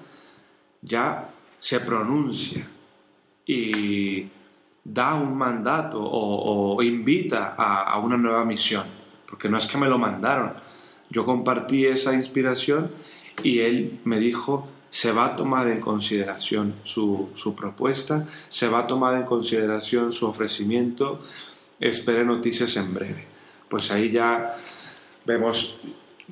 [0.82, 2.62] ya se pronuncia
[3.46, 4.28] y
[4.84, 8.84] da un mandato o, invita a, una nueva misión,
[9.26, 10.52] porque no es que me lo mandaron,
[11.08, 12.90] yo compartí esa inspiración
[13.42, 18.80] y él me dijo, se va a tomar en consideración su, su, propuesta, se va
[18.80, 21.22] a tomar en consideración su ofrecimiento,
[21.80, 23.26] espere noticias en breve.
[23.70, 24.54] Pues ahí ya
[25.24, 25.76] vemos,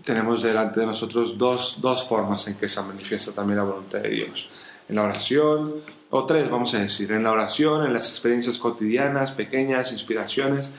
[0.05, 4.11] tenemos delante de nosotros dos, dos formas en que se manifiesta también la voluntad de
[4.11, 4.51] Dios.
[4.91, 5.77] En la oración,
[6.11, 10.75] o tres vamos a decir, en la oración, en las experiencias cotidianas, pequeñas, inspiraciones,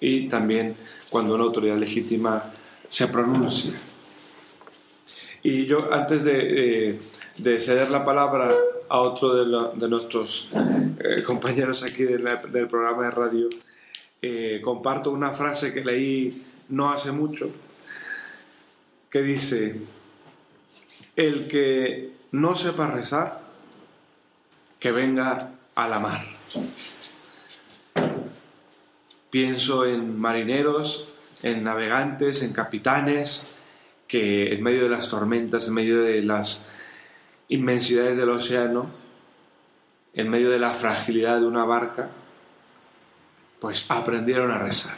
[0.00, 0.74] y también
[1.10, 2.44] cuando una autoridad legítima
[2.88, 3.74] se pronuncia.
[5.42, 7.00] Y yo antes de, de,
[7.60, 8.54] ceder la palabra
[8.88, 13.48] a otro de, de nuestros eh, compañeros aquí del programa de radio,
[14.22, 17.50] eh, comparto una frase que leí no hace mucho,
[19.10, 19.80] que dice,
[21.14, 23.40] el que no sepa rezar,
[24.78, 26.24] que venga a la mar.
[29.30, 33.44] Pienso en marineros, en navegantes, en capitanes,
[34.08, 36.66] que en medio de las tormentas, en medio de las
[37.48, 38.86] inmensidades del océano,
[40.14, 42.08] en medio de la fragilidad de una barca,
[43.60, 44.96] pues aprendieron a rezar.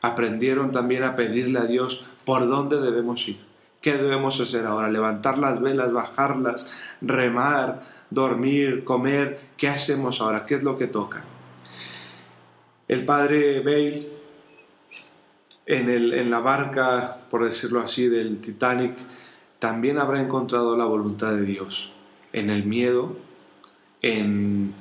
[0.00, 3.40] Aprendieron también a pedirle a Dios por dónde debemos ir.
[3.80, 4.90] ¿Qué debemos hacer ahora?
[4.90, 9.40] Levantar las velas, bajarlas, remar, dormir, comer.
[9.56, 10.44] ¿Qué hacemos ahora?
[10.44, 11.24] ¿Qué es lo que toca?
[12.88, 14.08] El padre Bale,
[15.66, 18.94] en, el, en la barca, por decirlo así, del Titanic,
[19.58, 21.92] también habrá encontrado la voluntad de Dios
[22.32, 23.16] en el miedo,
[24.02, 24.72] en,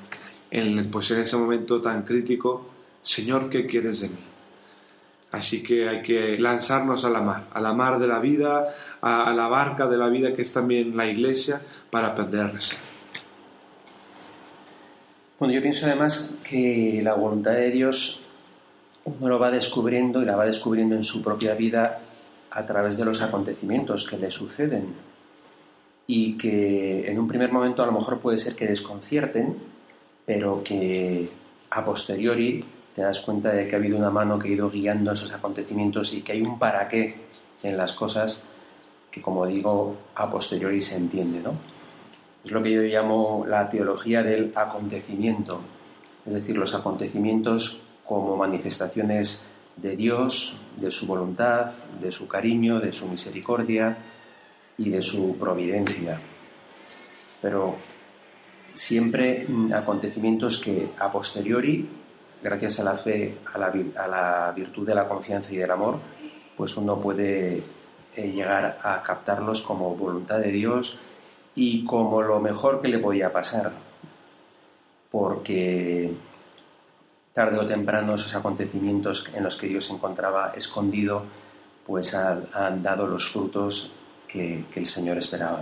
[0.52, 2.68] en, pues en ese momento tan crítico,
[3.02, 4.18] Señor, ¿qué quieres de mí?
[5.32, 8.68] Así que hay que lanzarnos a la mar, a la mar de la vida,
[9.02, 12.58] a, la barca de la vida que es también la iglesia, para aprender a.
[15.40, 18.24] Bueno, yo pienso además que la voluntad de Dios
[19.04, 22.00] uno lo va descubriendo y la va descubriendo en su propia vida
[22.51, 24.95] a través de los acontecimientos que le suceden
[26.07, 29.57] y que en un primer momento a lo mejor puede ser que desconcierten,
[30.25, 31.29] pero que
[31.69, 35.12] a posteriori te das cuenta de que ha habido una mano que ha ido guiando
[35.12, 37.15] esos acontecimientos y que hay un para qué
[37.62, 38.43] en las cosas
[39.12, 41.41] que, como digo, a posteriori se entiende.
[41.41, 41.53] ¿no?
[42.43, 45.62] Es lo que yo llamo la teología del acontecimiento,
[46.25, 49.45] es decir, los acontecimientos como manifestaciones
[49.78, 53.98] de Dios, de su voluntad, de su cariño, de su misericordia
[54.78, 56.20] y de su providencia.
[57.42, 57.76] Pero
[58.74, 61.88] siempre mm, acontecimientos que a posteriori,
[62.42, 66.00] gracias a la fe, a la, virtud de la confianza y del amor,
[66.56, 67.63] pues uno puede
[68.16, 71.00] eh, llegar a captarlos como voluntad de Dios
[71.56, 73.72] y como lo mejor que le podía pasar.
[75.10, 76.13] Porque
[77.38, 81.21] tarde o temprano esos acontecimientos en los que Dios se encontraba escondido,
[81.86, 83.91] pues han, dado los frutos
[84.28, 85.62] que, el Señor esperaba.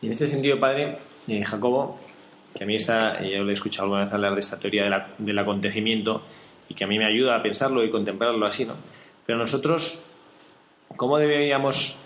[0.00, 1.98] Y en este sentido, Padre, eh, Jacobo,
[2.54, 5.38] que a mí está, yo le he escuchado alguna vez hablar de esta teoría del
[5.40, 6.22] acontecimiento
[6.68, 8.74] y que a mí me ayuda a pensarlo y contemplarlo así, ¿no?
[9.26, 10.06] Pero nosotros,
[10.96, 11.98] ¿cómo deberíamos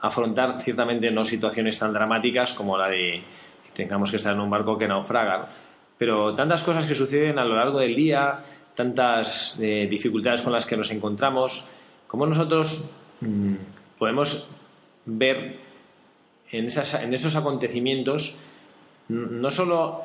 [0.00, 3.24] afrontar ciertamente no situaciones tan dramáticas como la de
[3.64, 5.48] que tengamos que estar en un barco que naufraga?
[6.00, 8.42] Pero tantas cosas que suceden a lo largo del día,
[8.74, 11.68] tantas eh, dificultades con las que nos encontramos,
[12.06, 12.88] ¿cómo nosotros
[13.20, 13.54] mm,
[13.98, 14.48] podemos
[15.04, 15.58] ver
[16.50, 18.38] en, en esos acontecimientos
[19.08, 20.04] no solo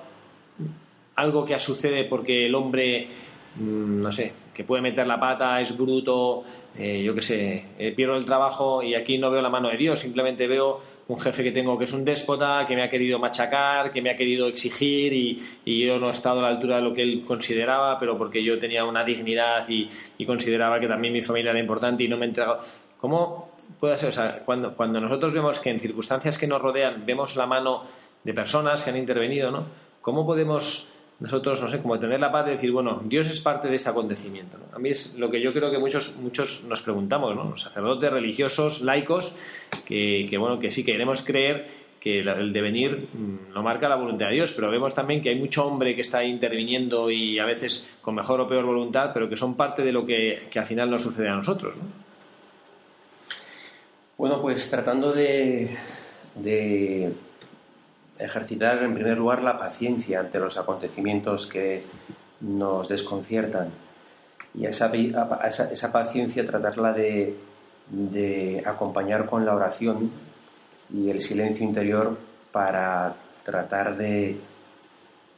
[1.16, 3.08] algo que sucede porque el hombre,
[3.56, 6.44] mm, no sé, que puede meter la pata, es bruto,
[6.78, 9.76] eh, yo qué sé, eh, pierdo el trabajo y aquí no veo la mano de
[9.76, 13.20] Dios, simplemente veo un jefe que tengo que es un déspota, que me ha querido
[13.20, 16.84] machacar, que me ha querido exigir y, yo no he estado a la altura de
[16.84, 19.90] lo que él consideraba, pero porque yo tenía una dignidad y,
[20.26, 22.62] consideraba que también mi familia era importante y no me he entregado.
[22.98, 24.10] ¿Cómo puede ser?
[24.10, 27.84] O sea, cuando, cuando nosotros vemos que en circunstancias que nos rodean vemos la mano
[28.24, 29.66] de personas que han intervenido, ¿no?
[30.02, 33.70] ¿Cómo podemos nosotros, no sé, como tener la paz de decir, bueno, Dios es parte
[33.70, 34.58] de este acontecimiento.
[34.74, 37.56] A mí es lo que yo creo que muchos, muchos nos preguntamos, ¿no?
[37.56, 39.38] Sacerdotes religiosos, laicos,
[39.86, 43.08] que, bueno, que sí queremos creer que el devenir
[43.52, 46.02] no mm, marca la voluntad de Dios, pero vemos también que hay mucho hombre que
[46.02, 49.92] está interviniendo y a veces con mejor o peor voluntad, pero que son parte de
[49.92, 51.76] lo que, al final nos sucede a nosotros.
[51.78, 51.84] ¿no?
[54.18, 55.70] Bueno, pues tratando de
[58.18, 61.84] ejercitar en primer lugar la paciencia ante los acontecimientos que
[62.42, 63.72] nos desconciertan
[64.54, 67.38] y esa, esa, paciencia tratarla de,
[67.90, 70.12] de acompañar con la oración
[70.94, 72.18] y el silencio interior
[72.52, 74.40] para tratar de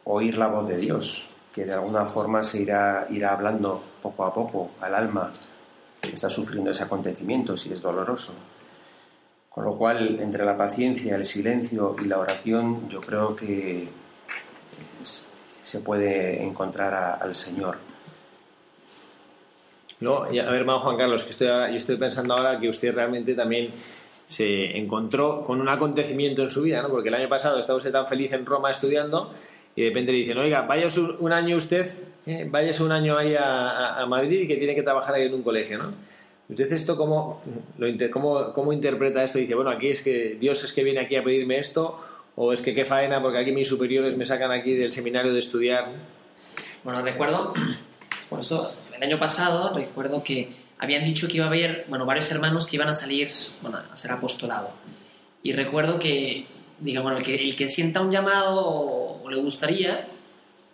[0.04, 4.34] oír la voz de Dios, que de alguna forma se irá, irá hablando poco a
[4.34, 5.32] poco al alma
[6.00, 8.34] que está sufriendo ese acontecimiento, si es doloroso.
[9.58, 13.88] Con lo cual, entre la paciencia, el silencio y la oración, yo creo que
[15.64, 17.80] se puede encontrar al Señor.
[20.00, 23.34] No, a ver, hermano Juan Carlos, que estoy yo estoy pensando ahora que usted realmente
[23.34, 23.72] también
[24.28, 26.90] se encontró con un acontecimiento en su vida, ¿no?
[26.90, 29.34] Porque el año pasado estaba usted tan feliz en Roma estudiando
[29.76, 31.92] y de repente le dicen, oiga, vaya un año usted,
[32.28, 32.48] eh,
[32.80, 35.80] un año ahí a, a, Madrid y que tiene que trabajar ahí en un colegio,
[35.80, 35.94] ¿no?
[36.50, 37.42] Usted esto cómo,
[37.78, 39.38] lo, cómo, cómo interpreta esto?
[39.38, 42.00] Dice, bueno, aquí es que Dios es que viene aquí a pedirme esto
[42.36, 45.40] o es que qué faena porque aquí mis superiores me sacan aquí del seminario de
[45.40, 45.92] estudiar.
[46.84, 47.54] Bueno, recuerdo,
[48.30, 52.32] por eso el año pasado recuerdo que habían dicho que iba a haber, bueno, varios
[52.32, 53.30] hermanos que iban a salir,
[53.62, 54.72] bueno, a ser apostolado.
[55.44, 56.46] Y recuerdo que,
[56.80, 60.08] digamos, el que, el que sienta un llamado o, le gustaría,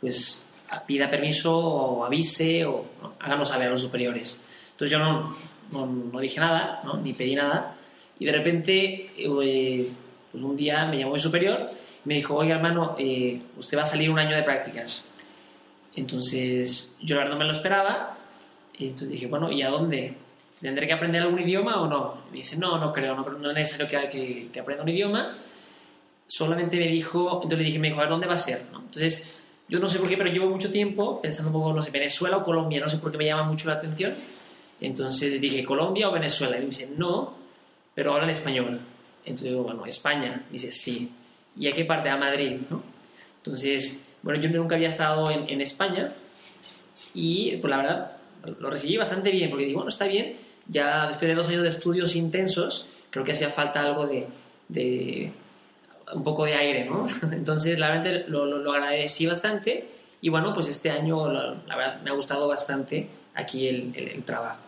[0.01, 0.47] pues
[0.85, 2.85] pida permiso o avise o
[3.19, 4.41] háganos saber a los superiores.
[4.71, 5.33] Entonces yo no,
[5.73, 6.97] no, dije nada, ¿no?
[6.97, 7.75] ni pedí nada.
[8.19, 9.87] Y de repente, eh,
[10.31, 11.67] pues un día me llamó mi superior
[12.03, 15.05] y me dijo, oiga hermano, eh, usted va a salir un año de prácticas.
[15.95, 18.17] Entonces yo la verdad no me lo esperaba.
[18.77, 20.15] Y entonces dije, bueno, ¿y a dónde?
[20.59, 22.23] ¿Tendré que aprender algún idioma o no?
[22.31, 25.29] Me dice, no, no creo, no, no es necesario que, que, aprenda un idioma.
[26.25, 28.63] Solamente me dijo, entonces le dije, me dijo, a ver, ¿dónde va a ser?
[28.73, 31.91] Entonces, yo no sé por qué, pero llevo mucho tiempo pensando un poco, no sé,
[31.91, 34.13] Venezuela o Colombia, no sé por qué me llama mucho la atención.
[34.83, 36.57] Entonces dije, ¿Colombia o Venezuela?
[36.57, 37.33] Y me dice, no,
[37.95, 38.81] pero hablan español.
[39.25, 40.43] Entonces digo, bueno, España.
[40.51, 41.09] dice, sí.
[41.57, 42.09] ¿Y a qué parte?
[42.09, 42.83] A Madrid, ¿no?
[43.37, 46.13] Entonces, bueno, yo nunca había estado en, en España
[47.13, 48.11] y, pues la verdad,
[48.59, 50.35] lo recibí bastante bien, porque digo, bueno, está bien,
[50.67, 54.27] ya después de dos años de estudios intensos, creo que hacía falta algo de,
[54.67, 55.31] de
[56.13, 57.05] un poco de aire, ¿no?
[57.31, 59.87] Entonces, la verdad, lo, lo, agradecí bastante
[60.19, 64.07] y bueno, pues este año, la, la, verdad, me ha gustado bastante aquí el, el,
[64.09, 64.62] el trabajo.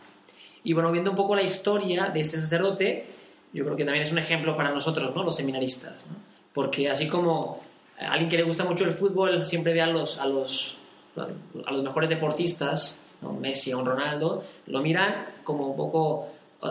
[0.65, 3.05] Y bueno, viendo un poco la historia de este sacerdote,
[3.53, 5.23] yo creo que también es un ejemplo para nosotros, ¿no?
[5.23, 6.15] Los seminaristas, ¿no?
[6.53, 7.63] Porque así como
[7.99, 10.77] a alguien que le gusta mucho el fútbol siempre ve a los, a los,
[11.15, 13.31] a los mejores deportistas, ¿no?
[13.31, 16.29] Messi o Ronaldo, lo miran como un poco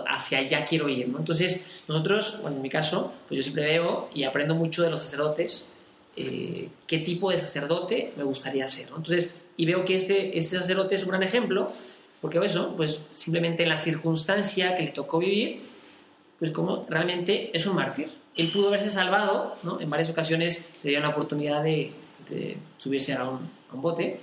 [0.08, 1.18] hacia allá quiero ir, ¿no?
[1.18, 4.98] Entonces, nosotros, bueno, en mi caso, pues yo siempre veo y aprendo mucho de los
[4.98, 5.68] sacerdotes,
[6.16, 8.96] eh, qué tipo de sacerdote me gustaría ser, ¿no?
[8.96, 11.70] Entonces, y veo que este, este sacerdote es un gran ejemplo,
[12.24, 15.60] porque eso, pues simplemente en la circunstancia que le tocó vivir,
[16.38, 18.08] pues como realmente es un mártir.
[18.34, 19.78] Él pudo haberse salvado, ¿no?
[19.78, 21.90] En varias ocasiones le dieron la oportunidad de,
[22.30, 24.20] de subirse a un, a un, bote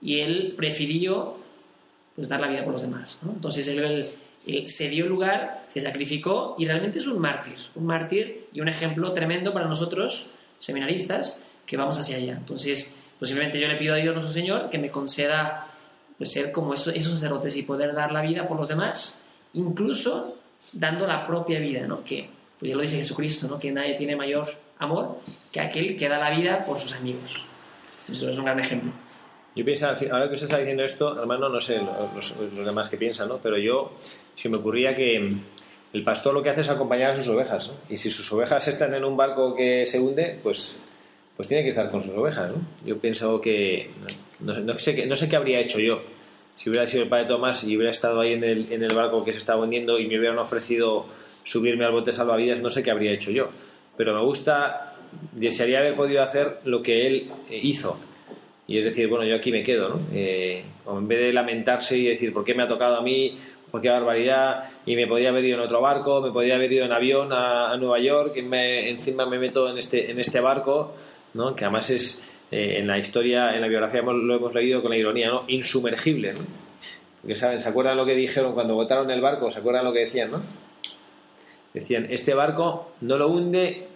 [0.00, 1.36] y él prefirió
[2.16, 3.32] pues dar la vida por los demás, ¿no?
[3.32, 4.06] Entonces él, él,
[4.46, 8.68] él, se dio lugar, se sacrificó y realmente es un mártir, un mártir y un
[8.68, 10.28] ejemplo tremendo para nosotros,
[10.58, 12.32] seminaristas, que vamos hacia allá.
[12.32, 15.68] Entonces, posiblemente yo le pido a Dios nuestro Señor que me conceda
[16.22, 19.20] pues, ser como esos, esos sacerdotes y poder dar la vida por los demás,
[19.54, 20.36] incluso
[20.72, 22.04] dando la propia vida, ¿no?
[22.04, 23.58] Que, pues ya lo dice Jesucristo, ¿no?
[23.58, 24.46] Que nadie tiene mayor
[24.78, 25.16] amor
[25.50, 27.42] que aquel que da la vida por sus amigos.
[28.02, 28.92] Entonces, es un gran ejemplo.
[29.56, 32.96] Yo pienso, ahora que usted está diciendo esto, hermano, no sé los, los, demás que
[32.96, 33.38] piensan, ¿no?
[33.38, 33.94] Pero yo,
[34.36, 35.38] se me ocurría que
[35.92, 37.74] el pastor lo que hace es acompañar a sus ovejas, ¿no?
[37.88, 40.78] Y si sus ovejas están en un barco que se hunde, pues,
[41.36, 42.56] pues tiene que estar con sus ovejas, ¿no?
[42.84, 43.90] Yo pienso que,
[44.40, 46.02] no, no, sé, no sé qué habría hecho yo
[46.56, 49.24] si hubiera sido el padre Tomás y hubiera estado ahí en el, en el barco
[49.24, 51.06] que se estaba hundiendo y me hubieran ofrecido
[51.44, 53.48] subirme al bote salvavidas, no sé qué habría hecho yo.
[53.96, 54.94] Pero me gusta,
[55.32, 57.98] desearía haber podido hacer lo que él hizo.
[58.68, 60.00] Y es decir, bueno, yo aquí me quedo, ¿no?
[60.12, 63.36] Eh, en vez de lamentarse y decir, ¿por qué me ha tocado a mí?
[63.70, 64.64] ¿Por qué barbaridad?
[64.86, 67.72] Y me podía haber ido en otro barco, me podía haber ido en avión a,
[67.72, 70.94] a Nueva York, y me, encima me meto en este, en este barco,
[71.56, 74.96] Que además es, eh, en la historia, en la biografía lo hemos leído con la
[74.96, 75.44] ironía, ¿no?
[75.48, 76.40] Insumergible, ¿no?
[77.20, 79.50] Porque saben, ¿se acuerdan lo que dijeron cuando botaron el barco?
[79.50, 80.42] ¿Se acuerdan lo que decían, no?
[81.72, 83.86] Decían, este barco no lo hunde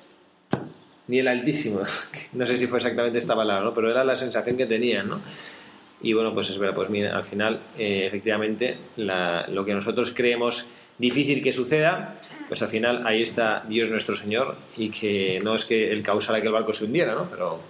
[1.08, 1.80] ni el altísimo.
[2.32, 3.74] no sé si fue exactamente esta palabra, ¿no?
[3.74, 5.20] Pero era la sensación que tenían, ¿no?
[6.00, 10.12] Y bueno, pues es verdad, pues mira, al final, eh, efectivamente, la, lo que nosotros
[10.14, 12.16] creemos difícil que suceda,
[12.48, 16.40] pues al final ahí está Dios nuestro Señor y que no es que Él causara
[16.40, 17.28] que el barco se hundiera, ¿no?
[17.28, 17.60] Pero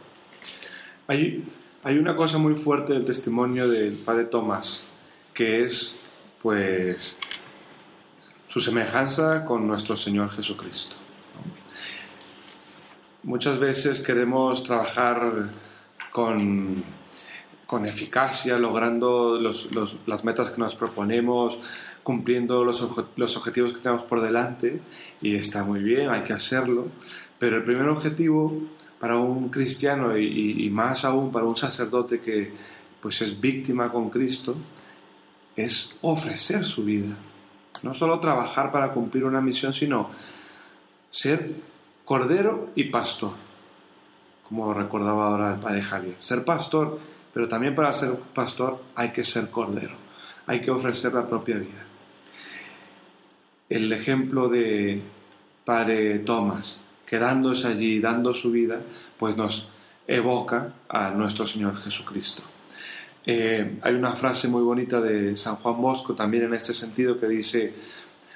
[1.06, 1.44] hay,
[1.82, 4.84] hay una cosa muy fuerte del testimonio del padre Tomás,
[5.32, 5.98] que es,
[6.42, 7.18] pues,
[8.48, 10.96] su semejanza con nuestro Señor Jesucristo.
[13.22, 15.42] Muchas veces queremos trabajar
[16.12, 16.84] con,
[17.66, 19.68] con eficacia, logrando los,
[20.06, 21.60] las metas que nos proponemos,
[22.06, 24.80] cumpliendo los, los objetivos que tenemos por delante,
[25.20, 26.86] y está muy bien, hay que hacerlo,
[27.36, 28.62] pero el primer objetivo
[29.00, 32.52] para un cristiano y, y, más aún para un sacerdote que
[33.00, 34.54] pues es víctima con Cristo
[35.56, 37.16] es ofrecer su vida.
[37.82, 40.10] No solo trabajar para cumplir una misión sino
[41.10, 41.56] ser
[42.04, 43.32] cordero y pastor
[44.48, 46.16] como recordaba ahora el padre Javier.
[46.20, 47.00] Ser pastor
[47.34, 49.96] pero también para ser pastor hay que ser cordero.
[50.46, 51.95] Hay que ofrecer la propia vida
[53.68, 55.02] el ejemplo de
[55.64, 58.80] padre Tomás quedándose allí, dando su vida,
[59.16, 59.68] pues nos
[60.06, 62.42] evoca a nuestro Señor Jesucristo.
[63.24, 67.28] Eh, hay una frase muy bonita de San Juan Bosco también en este sentido que
[67.28, 67.74] dice,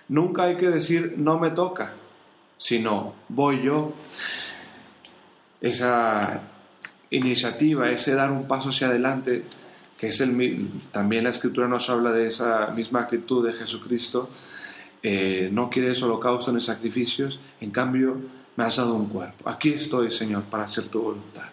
[0.08, 1.92] nunca hay que decir no me toca,
[2.56, 3.92] sino voy yo.
[5.60, 6.42] Esa
[7.10, 9.44] iniciativa, ese dar un paso hacia adelante,
[9.98, 14.30] que es el, también la escritura nos habla de esa misma actitud de Jesucristo,
[15.02, 18.16] eh, no quiere holocausto ni sacrificios, en cambio
[18.56, 19.48] me has dado un cuerpo.
[19.48, 21.50] Aquí estoy, Señor, para hacer tu voluntad.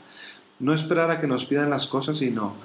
[0.60, 2.56] No esperar a que nos pidan las cosas, sino,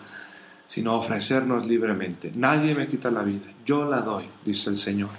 [0.67, 2.33] sino ofrecernos libremente.
[2.35, 5.11] Nadie me quita la vida, yo la doy, dice el Señor.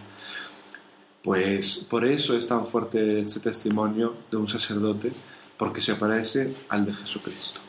[1.24, 5.14] Pues por eso es tan fuerte este testimonio de un sacerdote,
[5.58, 7.62] porque se parece al de Jesucristo.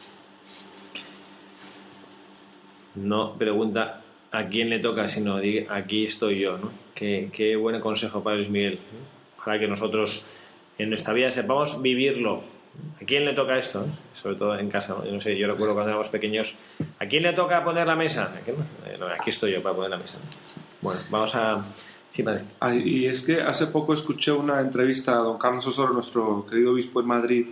[2.96, 4.03] No pregunta
[4.34, 6.58] a quién le toca, sino aquí estoy yo.
[6.58, 6.72] ¿no?
[6.94, 8.78] Qué, qué buen consejo, Padre Luis Miguel.
[9.38, 10.26] Ojalá que nosotros
[10.76, 12.42] en nuestra vida sepamos vivirlo.
[13.00, 13.86] ¿A quién le toca esto?
[14.12, 14.94] Sobre todo en casa.
[14.94, 15.04] ¿no?
[15.04, 16.56] Yo no sé, yo recuerdo cuando éramos pequeños.
[16.98, 18.34] ¿A quién le toca poner la mesa?
[19.16, 20.18] Aquí estoy yo para poner la mesa.
[20.80, 21.64] Bueno, vamos a.
[22.10, 22.42] Sí, padre.
[22.84, 27.00] Y es que hace poco escuché una entrevista a don Carlos Osoro, nuestro querido obispo
[27.00, 27.46] en Madrid,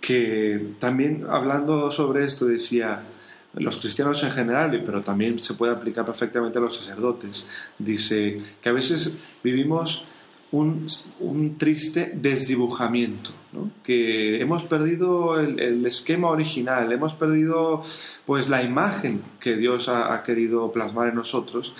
[0.00, 3.04] que también hablando sobre esto decía
[3.54, 7.46] los cristianos en general, pero también se puede aplicar perfectamente a los sacerdotes.
[7.78, 10.04] Dice que a veces vivimos
[10.52, 13.30] un, triste desdibujamiento,
[13.84, 17.82] que hemos perdido el, esquema original, hemos perdido
[18.26, 21.74] pues la imagen que Dios ha, querido plasmar en nosotros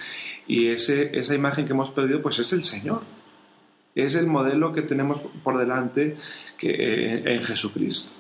[0.47, 3.03] y ese, esa imagen que hemos perdido pues es el Señor,
[3.95, 6.17] es el modelo que tenemos por delante
[6.57, 8.20] que, eh, en Jesucristo.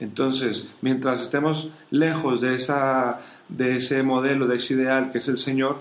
[0.00, 5.36] Entonces, mientras estemos lejos de, esa, de ese modelo, de ese ideal que es el
[5.36, 5.78] Señor,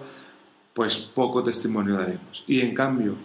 [0.74, 2.44] pues poco testimonio daremos.
[2.46, 3.16] Y en cambio,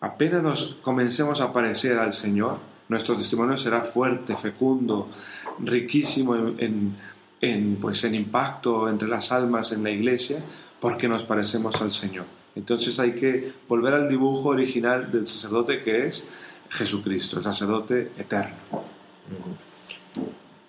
[0.00, 2.58] apenas nos comencemos a parecer al Señor,
[2.88, 5.10] nuestro testimonio será fuerte, fecundo,
[5.58, 6.96] riquísimo en,
[7.40, 10.42] en, pues, en impacto entre las almas en la iglesia,
[10.80, 12.24] porque nos parecemos al Señor.
[12.56, 16.24] Entonces hay que volver al dibujo original del sacerdote que es
[16.70, 18.99] Jesucristo, el sacerdote eterno.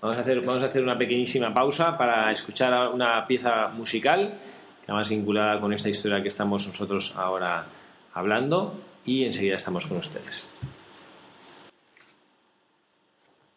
[0.02, 4.40] Vamos a, hacer, vamos a hacer una pequeñísima pausa para escuchar una pieza musical,
[4.84, 7.68] que además vinculada con esta historia que estamos nosotros ahora
[8.14, 10.50] hablando, y enseguida estamos con ustedes.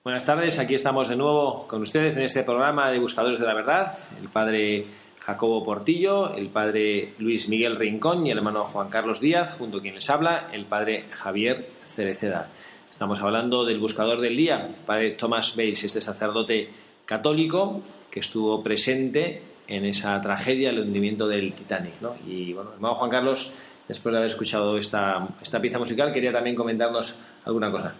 [0.02, 3.54] Buenas tardes, aquí estamos de nuevo con ustedes en este programa de Buscadores de la
[3.54, 3.90] Verdad,
[4.20, 4.86] el padre
[5.20, 9.80] Jacobo Portillo, el padre Luis Miguel Rincón y el hermano Juan Carlos Díaz, junto a
[9.80, 12.50] quien les habla, el padre Javier Cereceda.
[12.94, 16.70] Estamos hablando del buscador del día, padre Thomas Bales, este sacerdote
[17.04, 22.00] católico que estuvo presente en esa tragedia, el hundimiento del Titanic.
[22.00, 22.14] ¿no?
[22.24, 23.50] Y bueno, hermano Juan Carlos,
[23.88, 27.94] después de haber escuchado esta, esta pieza musical, quería también comentarnos alguna cosa.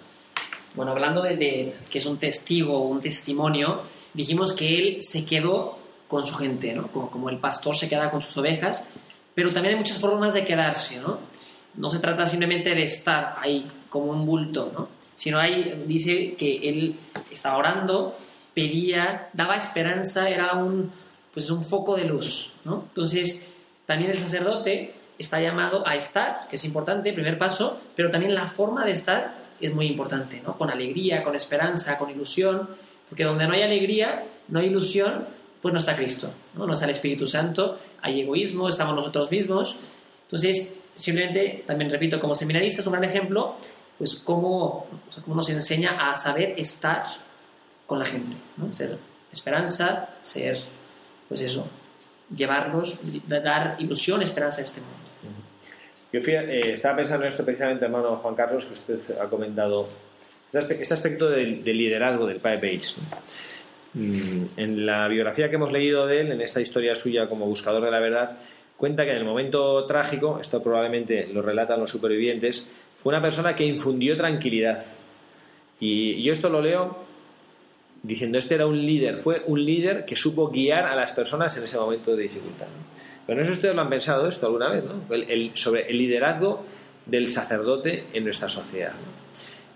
[0.76, 3.82] Bueno, hablando de, que es un testigo, un testimonio,
[4.12, 5.76] dijimos que él se quedó
[6.06, 6.92] con su gente, ¿no?
[6.92, 8.88] Como, como, el pastor se queda con sus ovejas,
[9.34, 11.18] pero también hay muchas formas de quedarse, ¿no?
[11.74, 14.88] No se trata simplemente de estar ahí como un bulto, ¿no?
[15.14, 16.98] Sino ahí dice que él
[17.30, 18.18] estaba orando,
[18.52, 20.90] pedía, daba esperanza, era un,
[21.32, 22.86] pues un foco de luz, ¿no?
[22.88, 23.52] Entonces,
[23.86, 28.48] también el sacerdote está llamado a estar, que es importante, primer paso, pero también la
[28.48, 30.56] forma de estar es muy importante, ¿no?
[30.56, 32.68] Con alegría, con esperanza, con ilusión,
[33.08, 35.28] porque donde no hay alegría, no hay ilusión,
[35.62, 36.66] pues no está Cristo, ¿no?
[36.66, 39.78] No está el Espíritu Santo, hay egoísmo, estamos nosotros mismos.
[40.24, 43.54] Entonces, simplemente, también repito, como seminarista es un gran ejemplo,
[43.98, 44.86] pues cómo,
[45.22, 47.04] cómo nos enseña a saber estar
[47.86, 48.72] con la gente, ¿no?
[48.74, 48.98] Ser
[49.32, 50.56] esperanza, ser,
[51.28, 51.68] pues eso,
[52.34, 55.04] llevarlos, dar ilusión, esperanza a este mundo.
[56.12, 59.88] Yo eh, estaba pensando en esto precisamente, hermano Juan Carlos, que usted ha comentado,
[60.52, 62.96] este aspecto del, liderazgo del Padre Bates.
[63.94, 67.84] Mm, en la biografía que hemos leído de él, en esta historia suya como buscador
[67.84, 68.38] de la verdad,
[68.76, 72.70] cuenta que en el momento trágico, esto probablemente lo relatan los supervivientes,
[73.04, 74.82] fue una persona que infundió tranquilidad.
[75.78, 77.04] Y yo esto lo leo
[78.02, 81.64] diciendo, este era un líder, fue un líder que supo guiar a las personas en
[81.64, 82.66] ese momento de dificultad.
[83.26, 85.04] Pero no sé si ustedes lo han pensado esto alguna vez, ¿no?
[85.52, 86.64] sobre el liderazgo
[87.04, 88.94] del sacerdote en nuestra sociedad.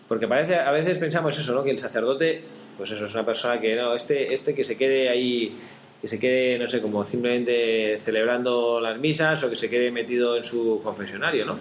[0.08, 1.62] Porque parece, a veces pensamos eso, ¿no?
[1.62, 2.44] Que el sacerdote
[2.78, 5.54] pues eso es una persona que no, este, este que se quede ahí,
[6.00, 10.34] que se quede, no sé, como simplemente celebrando las misas o que se quede metido
[10.34, 11.58] en su confesionario, ¿no?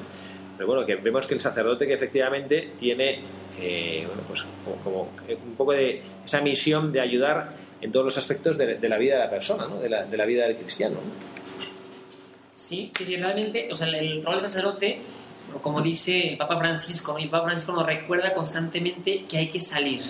[0.57, 3.19] Pero bueno, que vemos que el sacerdote que efectivamente tiene,
[3.59, 4.45] eh, bueno, pues
[4.83, 9.15] como, un poco de esa misión de ayudar en todos los aspectos de, la vida
[9.15, 9.79] de la persona, ¿no?
[9.79, 10.97] De la, de la vida del cristiano.
[12.55, 14.99] Sí, sí, sí, realmente, o sea, el rol del sacerdote,
[15.61, 20.01] como dice el Papa Francisco, el Papa Francisco nos recuerda constantemente que hay que salir,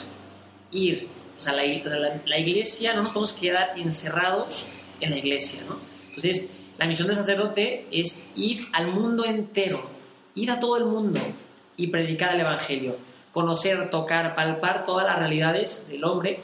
[0.72, 1.08] ir.
[1.38, 4.66] O sea, la, iglesia, no nos podemos quedar encerrados
[5.02, 5.78] en la iglesia, ¿no?
[6.08, 6.48] Entonces,
[6.80, 9.88] la misión del sacerdote es ir al mundo entero,
[10.38, 11.20] ir a todo el mundo
[11.76, 12.98] y predicar el Evangelio,
[13.32, 16.42] conocer, tocar, palpar todas las realidades del hombre,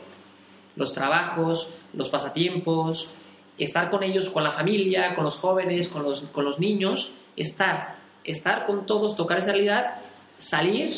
[0.76, 3.14] los trabajos, los pasatiempos,
[3.58, 7.98] estar con ellos, con la familia, con los jóvenes, con los, con los niños, estar,
[8.24, 9.96] estar con todos, tocar esa realidad,
[10.38, 10.92] salir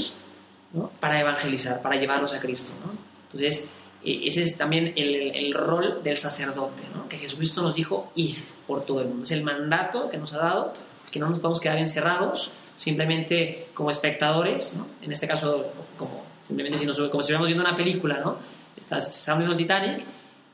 [0.99, 2.73] para evangelizar, para llevarlos a Cristo.
[2.85, 2.93] ¿no?
[3.23, 3.69] Entonces,
[4.03, 7.09] e, ese es también el, rol del sacerdote, ¿no?
[7.09, 8.37] que Jesucristo nos dijo, id
[8.67, 9.23] por todo el mundo.
[9.23, 10.73] Es el mandato que nos ha dado,
[11.11, 15.65] que no nos podemos quedar encerrados simplemente como espectadores, en este caso
[15.97, 18.37] como simplemente si nos, como si estuviéramos viendo una película, ¿no?
[18.77, 20.03] Estás, viendo el Titanic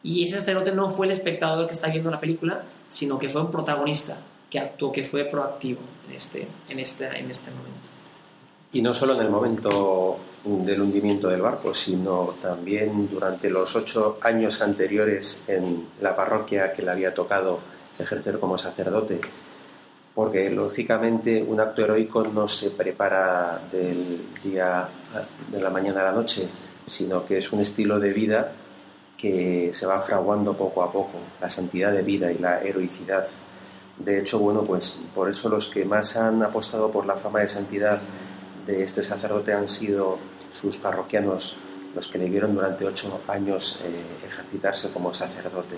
[0.03, 3.41] y ese sacerdote no fue el espectador que está viendo la película, sino que fue
[3.41, 4.17] un protagonista
[4.49, 7.89] que actuó, que fue proactivo en este, en este, en este momento.
[8.73, 14.17] Y no solo en el momento del hundimiento del barco, sino también durante los ocho
[14.21, 17.59] años anteriores en la parroquia que le había tocado
[17.99, 19.19] ejercer como sacerdote,
[20.13, 24.87] porque lógicamente un acto heroico no se prepara del día
[25.49, 26.47] de la mañana a la noche,
[26.85, 28.51] sino que es un estilo de vida
[29.17, 33.27] que se va fraguando poco a poco, la santidad de vida y la heroicidad
[33.99, 37.47] De hecho, bueno, pues por eso los que más han apostado por la fama de
[37.47, 38.01] santidad
[38.65, 40.17] de este sacerdote han sido
[40.51, 41.57] sus parroquianos,
[41.95, 45.75] los que le vieron durante ocho años eh, ejercitarse como sacerdote.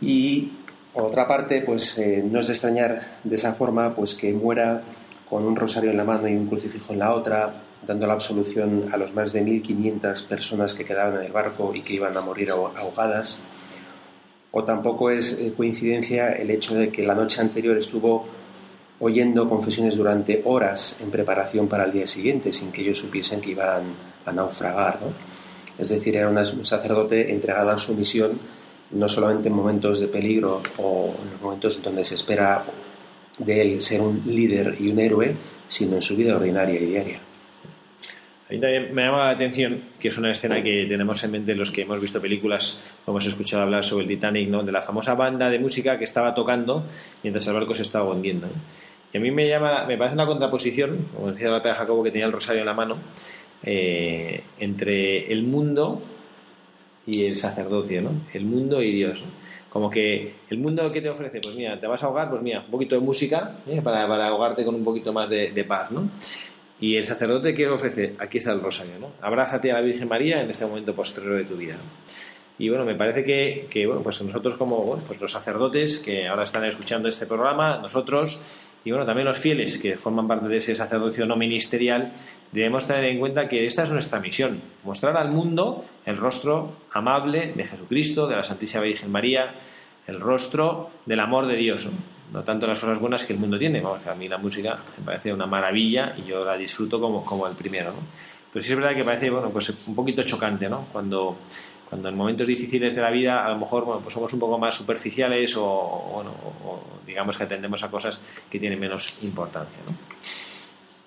[0.00, 0.52] Y
[0.92, 4.82] por otra parte, pues eh, no es de extrañar de esa forma pues que muera
[5.28, 7.54] con un rosario en la mano y un crucifijo en la otra,
[7.86, 11.80] dando la absolución a los más de 1.500 personas que quedaban en el barco y
[11.80, 13.42] que iban a morir ahogadas.
[14.50, 18.26] O tampoco es eh, coincidencia el hecho de que la noche anterior estuvo
[19.00, 23.50] oyendo confesiones durante horas en preparación para el día siguiente, sin que ellos supiesen que
[23.50, 23.94] iban
[24.26, 25.00] a naufragar.
[25.78, 28.38] Es decir, era un sacerdote entregado a su misión
[28.92, 32.64] no solamente en momentos de peligro o en los momentos en donde se espera
[33.38, 35.34] de él ser un líder y un héroe,
[35.68, 37.20] sino en su vida ordinaria y diaria.
[38.48, 41.54] A mí también me llama la atención que es una escena que tenemos en mente
[41.54, 44.62] los que hemos visto películas, como hemos escuchado hablar sobre el Titanic, ¿no?
[44.62, 46.84] de la famosa banda de música que estaba tocando
[47.22, 48.48] mientras el barco se estaba hundiendo.
[49.10, 52.10] Y a mí me llama, me parece una contraposición, como decía la de Jacobo que
[52.10, 52.98] tenía el rosario en la mano,
[53.62, 56.02] eh, entre el mundo
[57.06, 58.10] y el sacerdocio, ¿no?
[58.32, 59.24] El mundo y Dios.
[59.68, 62.60] Como que el mundo que te ofrece, pues mira, te vas a ahogar, pues mira,
[62.60, 63.80] un poquito de música ¿eh?
[63.82, 66.10] para, para, ahogarte con un poquito más de, paz, ¿no?
[66.78, 69.12] Y el sacerdote que ofrece, aquí está el rosario, ¿no?
[69.20, 71.78] Abrázate a la Virgen María en este momento posterior de tu vida.
[72.58, 76.42] Y bueno, me parece que, que, bueno, pues nosotros como pues los sacerdotes que ahora
[76.42, 78.40] están escuchando este programa, nosotros
[78.84, 82.12] y bueno, también los fieles que forman parte de ese sacerdocio no ministerial,
[82.50, 87.52] debemos tener en cuenta que esta es nuestra misión, mostrar al mundo el rostro amable
[87.54, 89.54] de Jesucristo, de la Santísima Virgen María,
[90.06, 91.88] el rostro del amor de Dios,
[92.32, 95.04] no, tanto las cosas buenas que el mundo tiene, vamos, a mí la música me
[95.04, 97.98] parece una maravilla y yo la disfruto como, como el primero, ¿no?
[98.50, 100.86] Pero sí es verdad que parece, bueno, pues un poquito chocante, ¿no?
[100.92, 101.38] Cuando
[101.92, 104.56] cuando en momentos difíciles de la vida a lo mejor bueno, pues somos un poco
[104.56, 106.32] más superficiales o, bueno,
[107.06, 108.18] digamos que atendemos a cosas
[108.48, 109.76] que tienen menos importancia.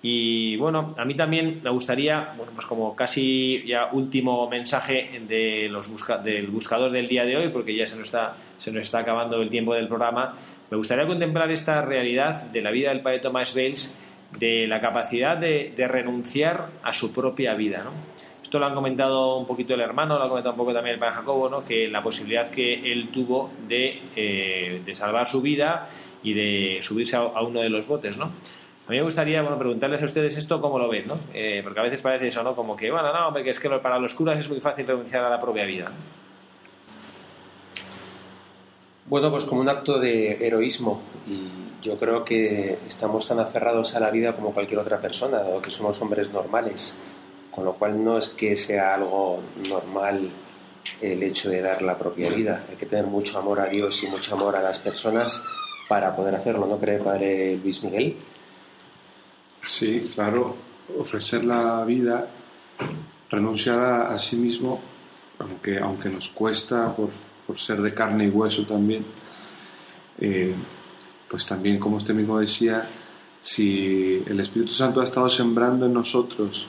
[0.00, 5.68] Y bueno, a mí también me gustaría, bueno, pues como casi ya último mensaje de
[5.68, 5.90] los
[6.22, 9.42] del buscador del día de hoy, porque ya se nos, está, se nos está acabando
[9.42, 10.36] el tiempo del programa,
[10.70, 13.98] me gustaría contemplar esta realidad de la vida del padre Thomas Bales,
[14.38, 17.82] de la capacidad de, de renunciar a su propia vida.
[17.82, 18.15] ¿no?
[18.46, 21.00] Esto lo han comentado un poquito el hermano, lo ha comentado un poco también el
[21.00, 21.64] padre Jacobo, ¿no?
[21.64, 25.88] que la posibilidad que él tuvo de, eh, de salvar su vida
[26.22, 28.26] y de subirse a, uno de los botes, ¿no?
[28.26, 31.18] A mí me gustaría bueno, preguntarles a ustedes esto cómo lo ven, ¿no?
[31.34, 32.54] Eh, porque a veces parece eso, ¿no?
[32.54, 35.28] Como que, bueno, no, que es que para los curas es muy fácil renunciar a
[35.28, 35.90] la propia vida.
[39.06, 44.00] Bueno, pues como un acto de heroísmo y yo creo que estamos tan aferrados a
[44.00, 47.00] la vida como cualquier otra persona, dado que somos hombres normales
[47.56, 49.40] con lo cual no es que sea algo
[49.70, 50.28] normal
[51.00, 52.66] el hecho de dar la propia vida.
[52.68, 55.42] Hay que tener mucho amor a Dios y mucho amor a las personas
[55.88, 58.14] para poder hacerlo, ¿no cree, Padre Luis Miguel?
[59.62, 60.54] Sí, claro,
[60.98, 62.28] ofrecer la vida,
[63.30, 64.78] renunciar a, sí mismo,
[65.38, 67.08] aunque, aunque nos cuesta por,
[67.58, 69.06] ser de carne y hueso también,
[70.20, 70.54] eh,
[71.26, 72.86] pues también, como usted mismo decía,
[73.40, 76.68] si el Espíritu Santo ha estado sembrando en nosotros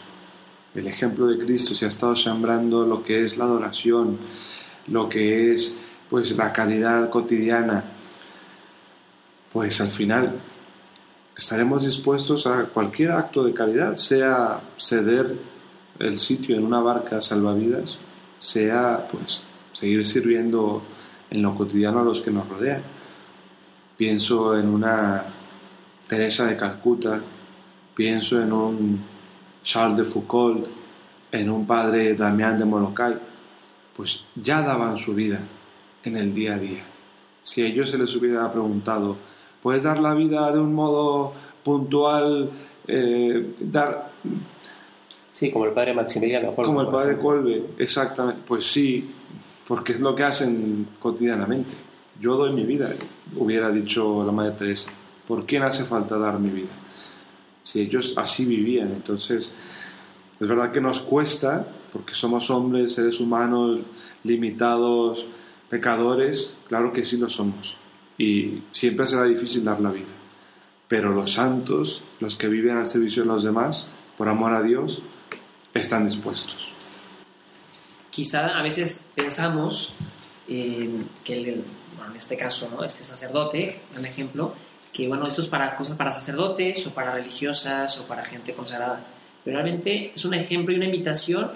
[0.77, 4.19] el ejemplo de Cristo se ha estado sembrando lo que es la adoración,
[4.87, 7.83] lo que es pues la calidad cotidiana,
[9.51, 10.39] pues al final
[11.35, 15.35] estaremos dispuestos a cualquier acto de caridad, sea ceder
[15.97, 17.97] el sitio en una barca salvavidas,
[18.37, 19.41] sea pues
[19.73, 20.83] seguir sirviendo
[21.31, 22.83] en lo cotidiano a los que nos rodean.
[23.97, 25.25] Pienso en una
[26.07, 27.19] Teresa de Calcuta,
[27.95, 29.16] pienso en un
[29.63, 30.67] Charles de Foucault,
[31.31, 33.15] en un padre Damián de Molokai,
[33.95, 35.39] pues ya daban su vida
[36.03, 36.83] en el día a día.
[37.43, 39.17] Si a ellos se les hubiera preguntado,
[39.61, 41.33] ¿puedes dar la vida de un modo
[41.63, 42.49] puntual?
[42.87, 44.11] Eh, dar...
[45.31, 46.67] Sí, como el padre Maximiliano Colbe.
[46.67, 48.41] Como el padre Colbe, exactamente.
[48.45, 49.11] Pues sí,
[49.67, 51.73] porque es lo que hacen cotidianamente.
[52.19, 52.89] Yo doy mi vida,
[53.35, 54.91] hubiera dicho la Madre Teresa.
[55.27, 56.69] ¿Por quién hace falta dar mi vida?
[57.67, 58.93] Si ellos así vivían.
[58.93, 59.53] Entonces,
[60.39, 63.79] es verdad que nos cuesta, porque somos hombres, seres humanos,
[64.23, 65.27] limitados,
[65.69, 67.75] pecadores, claro que sí lo somos.
[68.17, 70.05] Y siempre será difícil dar la vida.
[70.87, 73.87] Pero los santos, los que viven al servicio de los demás,
[74.17, 75.01] por amor a Dios,
[75.73, 76.71] están dispuestos.
[78.09, 79.91] Quizá a veces pensamos
[80.47, 81.65] eh, que en
[82.15, 82.85] este caso, ¿no?
[82.85, 84.53] este sacerdote, un ejemplo,
[84.93, 89.05] que bueno, esto es para cosas para sacerdotes o para religiosas o para gente consagrada.
[89.43, 91.51] Pero realmente es un ejemplo y una invitación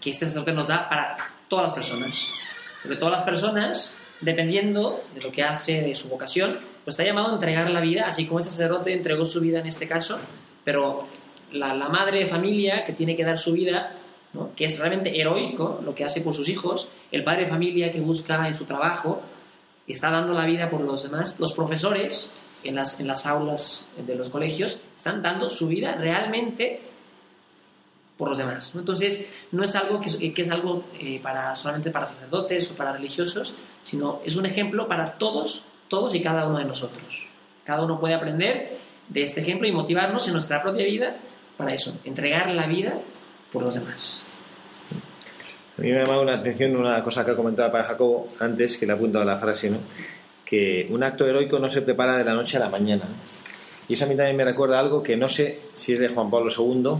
[0.00, 1.16] que este sacerdote nos da para
[1.48, 2.28] todas las personas.
[2.82, 7.30] Porque todas las personas dependiendo de lo que hace, de su vocación, pues está llamado
[7.30, 10.18] a entregar la vida, así como ese sacerdote entregó su vida en este caso,
[10.64, 11.04] pero
[11.52, 13.94] la, la madre de familia que tiene que dar su vida,
[14.32, 14.54] ¿no?
[14.56, 18.00] que es realmente heroico lo que hace por sus hijos, el padre de familia que
[18.00, 19.20] busca en su trabajo,
[19.86, 22.32] está dando la vida por los demás, los profesores
[22.64, 26.80] en las, en las aulas de los colegios están dando su vida realmente
[28.16, 28.74] por los demás.
[28.74, 28.80] ¿no?
[28.80, 32.92] Entonces, no es algo que, que es algo eh, para, solamente para sacerdotes o para
[32.92, 37.26] religiosos, sino es un ejemplo para todos, todos y cada uno de nosotros.
[37.64, 38.76] Cada uno puede aprender
[39.08, 41.16] de este ejemplo y motivarnos en nuestra propia vida
[41.56, 42.98] para eso, entregar la vida
[43.50, 44.22] por los demás.
[45.78, 48.76] A mí me ha llamado la atención una cosa que ha comentado para Jacobo antes,
[48.76, 49.78] que le ha apuntado la frase, ¿no?
[50.52, 53.04] Que un acto heroico no se prepara de la noche a la mañana.
[53.88, 56.30] Y eso a mí también me recuerda algo que no sé si es de Juan
[56.30, 56.98] Pablo II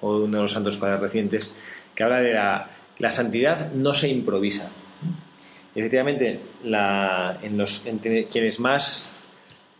[0.00, 1.52] o de uno de los santos padres recientes,
[1.94, 4.70] que habla de la, santidad no se improvisa.
[5.74, 9.10] Efectivamente, los, entre quienes más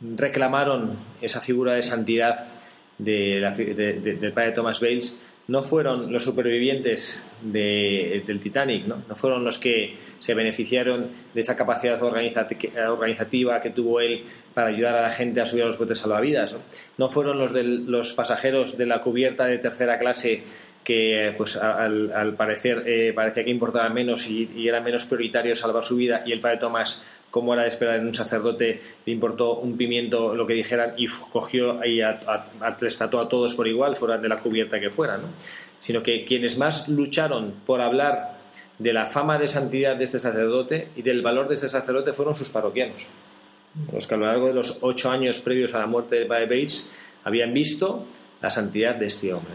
[0.03, 2.47] reclamaron esa figura de santidad
[2.99, 3.41] de-
[4.03, 5.19] de- del padre Thomas Bales
[5.49, 9.03] no fueron los supervivientes de- del Titanic, ¿no?
[9.09, 14.23] no fueron los que se beneficiaron de esa capacidad organizati- organizativa que tuvo él
[14.55, 16.59] para ayudar a la gente a subir a los botes salvavidas, no,
[16.99, 20.43] no fueron los, del- los pasajeros de la cubierta de tercera clase
[20.85, 25.55] que pues al, al parecer eh, parecía que importaba menos y, y era menos prioritario
[25.55, 29.13] salvar su vida y el padre Tomás como era de esperar en un sacerdote le
[29.13, 32.21] importó un pimiento lo que dijeran y cogió y a-
[32.61, 32.77] a-
[33.29, 35.29] todos por igual fueran de la cubierta que fueran ¿no?
[35.81, 38.37] sino que quienes más lucharon por hablar
[38.79, 42.37] de la fama de santidad de este sacerdote y del valor de este sacerdote fueron
[42.37, 43.09] sus parroquianos
[43.93, 46.45] los que a lo largo de los ocho años previos a la muerte de Padre
[46.45, 46.91] Bates
[47.25, 48.07] habían visto
[48.43, 49.55] la santidad de este hombre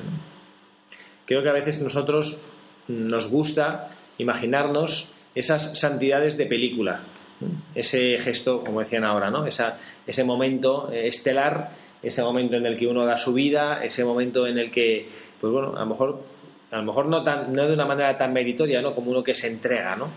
[1.27, 2.41] creo que a veces nosotros
[2.87, 7.01] nos gusta imaginarnos esas santidades de película.
[7.75, 9.45] Ese gesto, como decían ahora, ¿no?
[9.45, 11.71] Ese momento eh, estelar,
[12.01, 15.09] ese momento en el que uno da su vida, ese momento en el que,
[15.39, 16.21] pues bueno, a lo mejor,
[16.71, 18.95] a lo mejor no, tan, no de una manera tan meritoria, ¿no?
[18.95, 20.07] Como uno que se entrega, ¿no?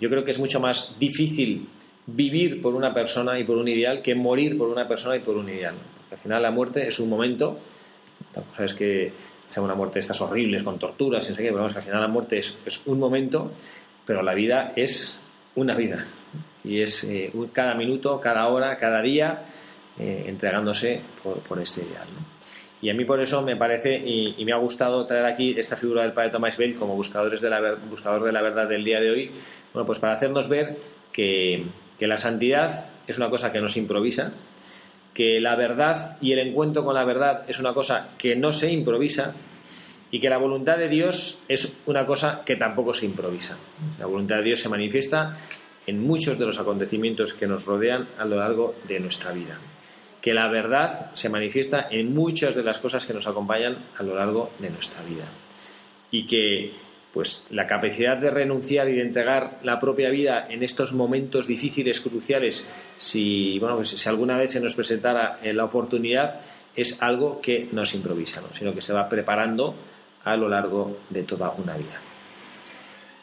[0.00, 1.68] Yo creo que es mucho más difícil
[2.06, 5.36] vivir por una persona y por un ideal que morir por una persona y por
[5.36, 5.74] un ideal.
[6.10, 7.58] al final la muerte es un momento,
[8.32, 9.12] tampoco sabes que
[9.46, 11.82] sea una muerte de estas horribles, con torturas, y no sé qué, pero vamos, al
[11.82, 13.52] final la muerte es, es un momento,
[14.06, 15.22] pero la vida es
[15.54, 16.06] una vida.
[16.64, 19.44] Y es eh, cada minuto, cada hora, cada día,
[19.98, 21.00] eh, entregándose
[21.48, 22.06] por, este ideal.
[22.80, 26.02] Y a mí por eso me parece y, me ha gustado traer aquí esta figura
[26.02, 29.10] del padre Thomas Bale como buscadores de la, buscador de la verdad del día de
[29.10, 29.30] hoy,
[29.72, 30.76] bueno, pues para hacernos ver
[31.12, 31.64] que,
[31.98, 34.32] que la santidad es una cosa que no se improvisa,
[35.14, 38.70] que la verdad y el encuentro con la verdad es una cosa que no se
[38.70, 39.34] improvisa
[40.10, 43.56] y que la voluntad de Dios es una cosa que tampoco se improvisa.
[43.98, 45.36] La voluntad de Dios se manifiesta
[45.88, 49.58] en muchos de los acontecimientos que nos rodean a lo largo de nuestra vida.
[50.20, 54.14] Que la verdad se manifiesta en muchas de las cosas que nos acompañan a lo
[54.14, 55.24] largo de nuestra vida.
[56.10, 56.72] Y que
[57.10, 62.02] pues la capacidad de renunciar y de entregar la propia vida en estos momentos difíciles,
[62.02, 62.68] cruciales,
[62.98, 66.42] si, bueno, pues si alguna vez se nos presentara eh, la oportunidad,
[66.76, 68.48] es algo que no se improvisa, ¿no?
[68.52, 69.74] sino que se va preparando
[70.22, 72.07] a lo largo de toda una vida.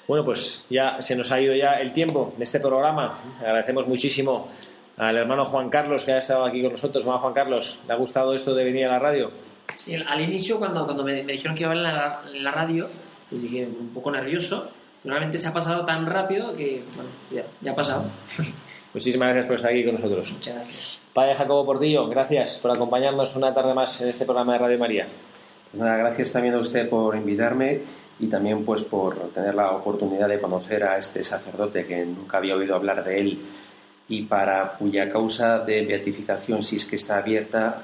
[0.08, 3.18] Bueno, pues ya se nos ha ido ya el tiempo de este programa.
[3.40, 4.50] Agradecemos muchísimo
[4.98, 7.04] al hermano Juan Carlos que ha estado aquí con nosotros.
[7.04, 9.32] Hermano Juan Carlos, ¿le ha gustado esto de venir a la radio?
[9.74, 12.88] Sí, al- inicio, cuando, cuando me, me dijeron que iba a hablar en la, radio,
[13.30, 14.70] pues dije un poco nervioso.
[15.04, 18.06] Realmente se ha pasado tan rápido que, bueno, ya, ya ha pasado.
[18.94, 20.34] Muchísimas gracias por estar aquí con nosotros.
[20.34, 21.02] Muchas gracias.
[21.14, 25.08] Padre Jacobo Portillo, gracias por acompañarnos una tarde más en este programa de Radio María.
[25.72, 27.82] Pues nada, gracias también a usted por invitarme
[28.20, 32.56] y también pues por tener la oportunidad de conocer a este sacerdote que nunca había
[32.56, 33.42] oído hablar de él
[34.08, 37.82] y para cuya causa de beatificación, si es que está abierta,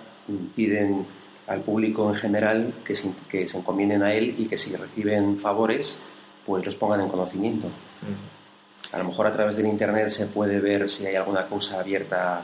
[0.56, 1.06] piden
[1.48, 5.40] al público en general que se, que se encomienden a él y que si reciben
[5.40, 6.02] favores,
[6.46, 7.68] pues los pongan en conocimiento.
[8.94, 12.44] A lo mejor a través del Internet se puede ver si hay alguna causa abierta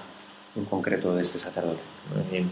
[0.56, 1.82] en concreto de este sacerdote.
[2.14, 2.52] Muy bien.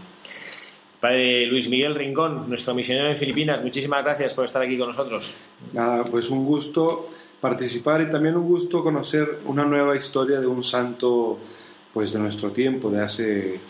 [1.00, 5.36] Padre Luis Miguel Rincón, nuestro misionero en Filipinas, muchísimas gracias por estar aquí con nosotros.
[5.72, 10.64] Nada, pues un gusto participar y también un gusto conocer una nueva historia de un
[10.64, 11.38] santo
[11.92, 13.60] pues de nuestro tiempo, de hace,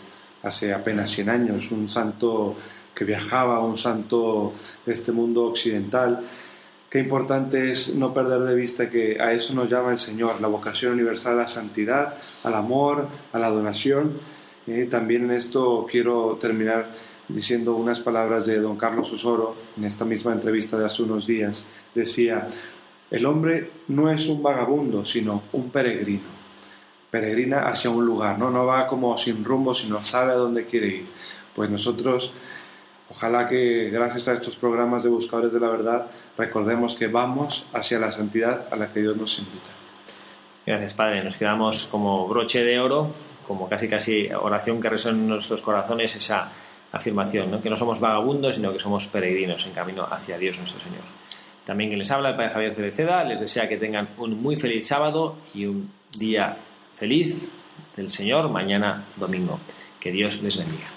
[0.43, 2.55] hace apenas 100 años, un santo
[2.93, 4.53] que viajaba, un santo
[4.85, 6.25] de este mundo occidental.
[6.89, 10.47] Qué importante es no perder de vista que a eso nos llama el Señor, la
[10.47, 14.19] vocación universal a la santidad, al amor, a la donación.
[14.65, 16.89] Eh, también en esto quiero terminar
[17.27, 21.65] diciendo unas palabras de don Carlos Osoro en esta misma entrevista de hace unos días.
[21.93, 22.47] Decía,
[23.11, 26.37] el hombre no es un vagabundo, sino un peregrino.
[27.09, 28.51] peregrina hacia un lugar, ¿no?
[28.51, 31.07] No va como sin rumbo, sino sabe a dónde quiere ir.
[31.55, 32.33] Pues nosotros,
[33.09, 36.07] ojalá que gracias a estos programas de Buscadores de la Verdad,
[36.37, 39.69] recordemos que vamos hacia la santidad a la que Dios nos invita.
[40.65, 41.23] Gracias, Padre.
[41.23, 43.09] Nos quedamos como broche de oro,
[43.47, 46.51] como casi casi oración que resuena en nuestros corazones esa
[46.97, 47.61] afirmación, ¿no?
[47.61, 51.01] que no somos vagabundos, sino que somos peregrinos en camino hacia Dios nuestro Señor.
[51.65, 54.87] También quien les habla, el Padre Javier Cereceda, les desea que tengan un muy feliz
[54.87, 56.57] sábado y un día
[56.95, 57.51] feliz
[57.95, 59.59] del Señor mañana domingo.
[59.99, 60.96] Que Dios les bendiga.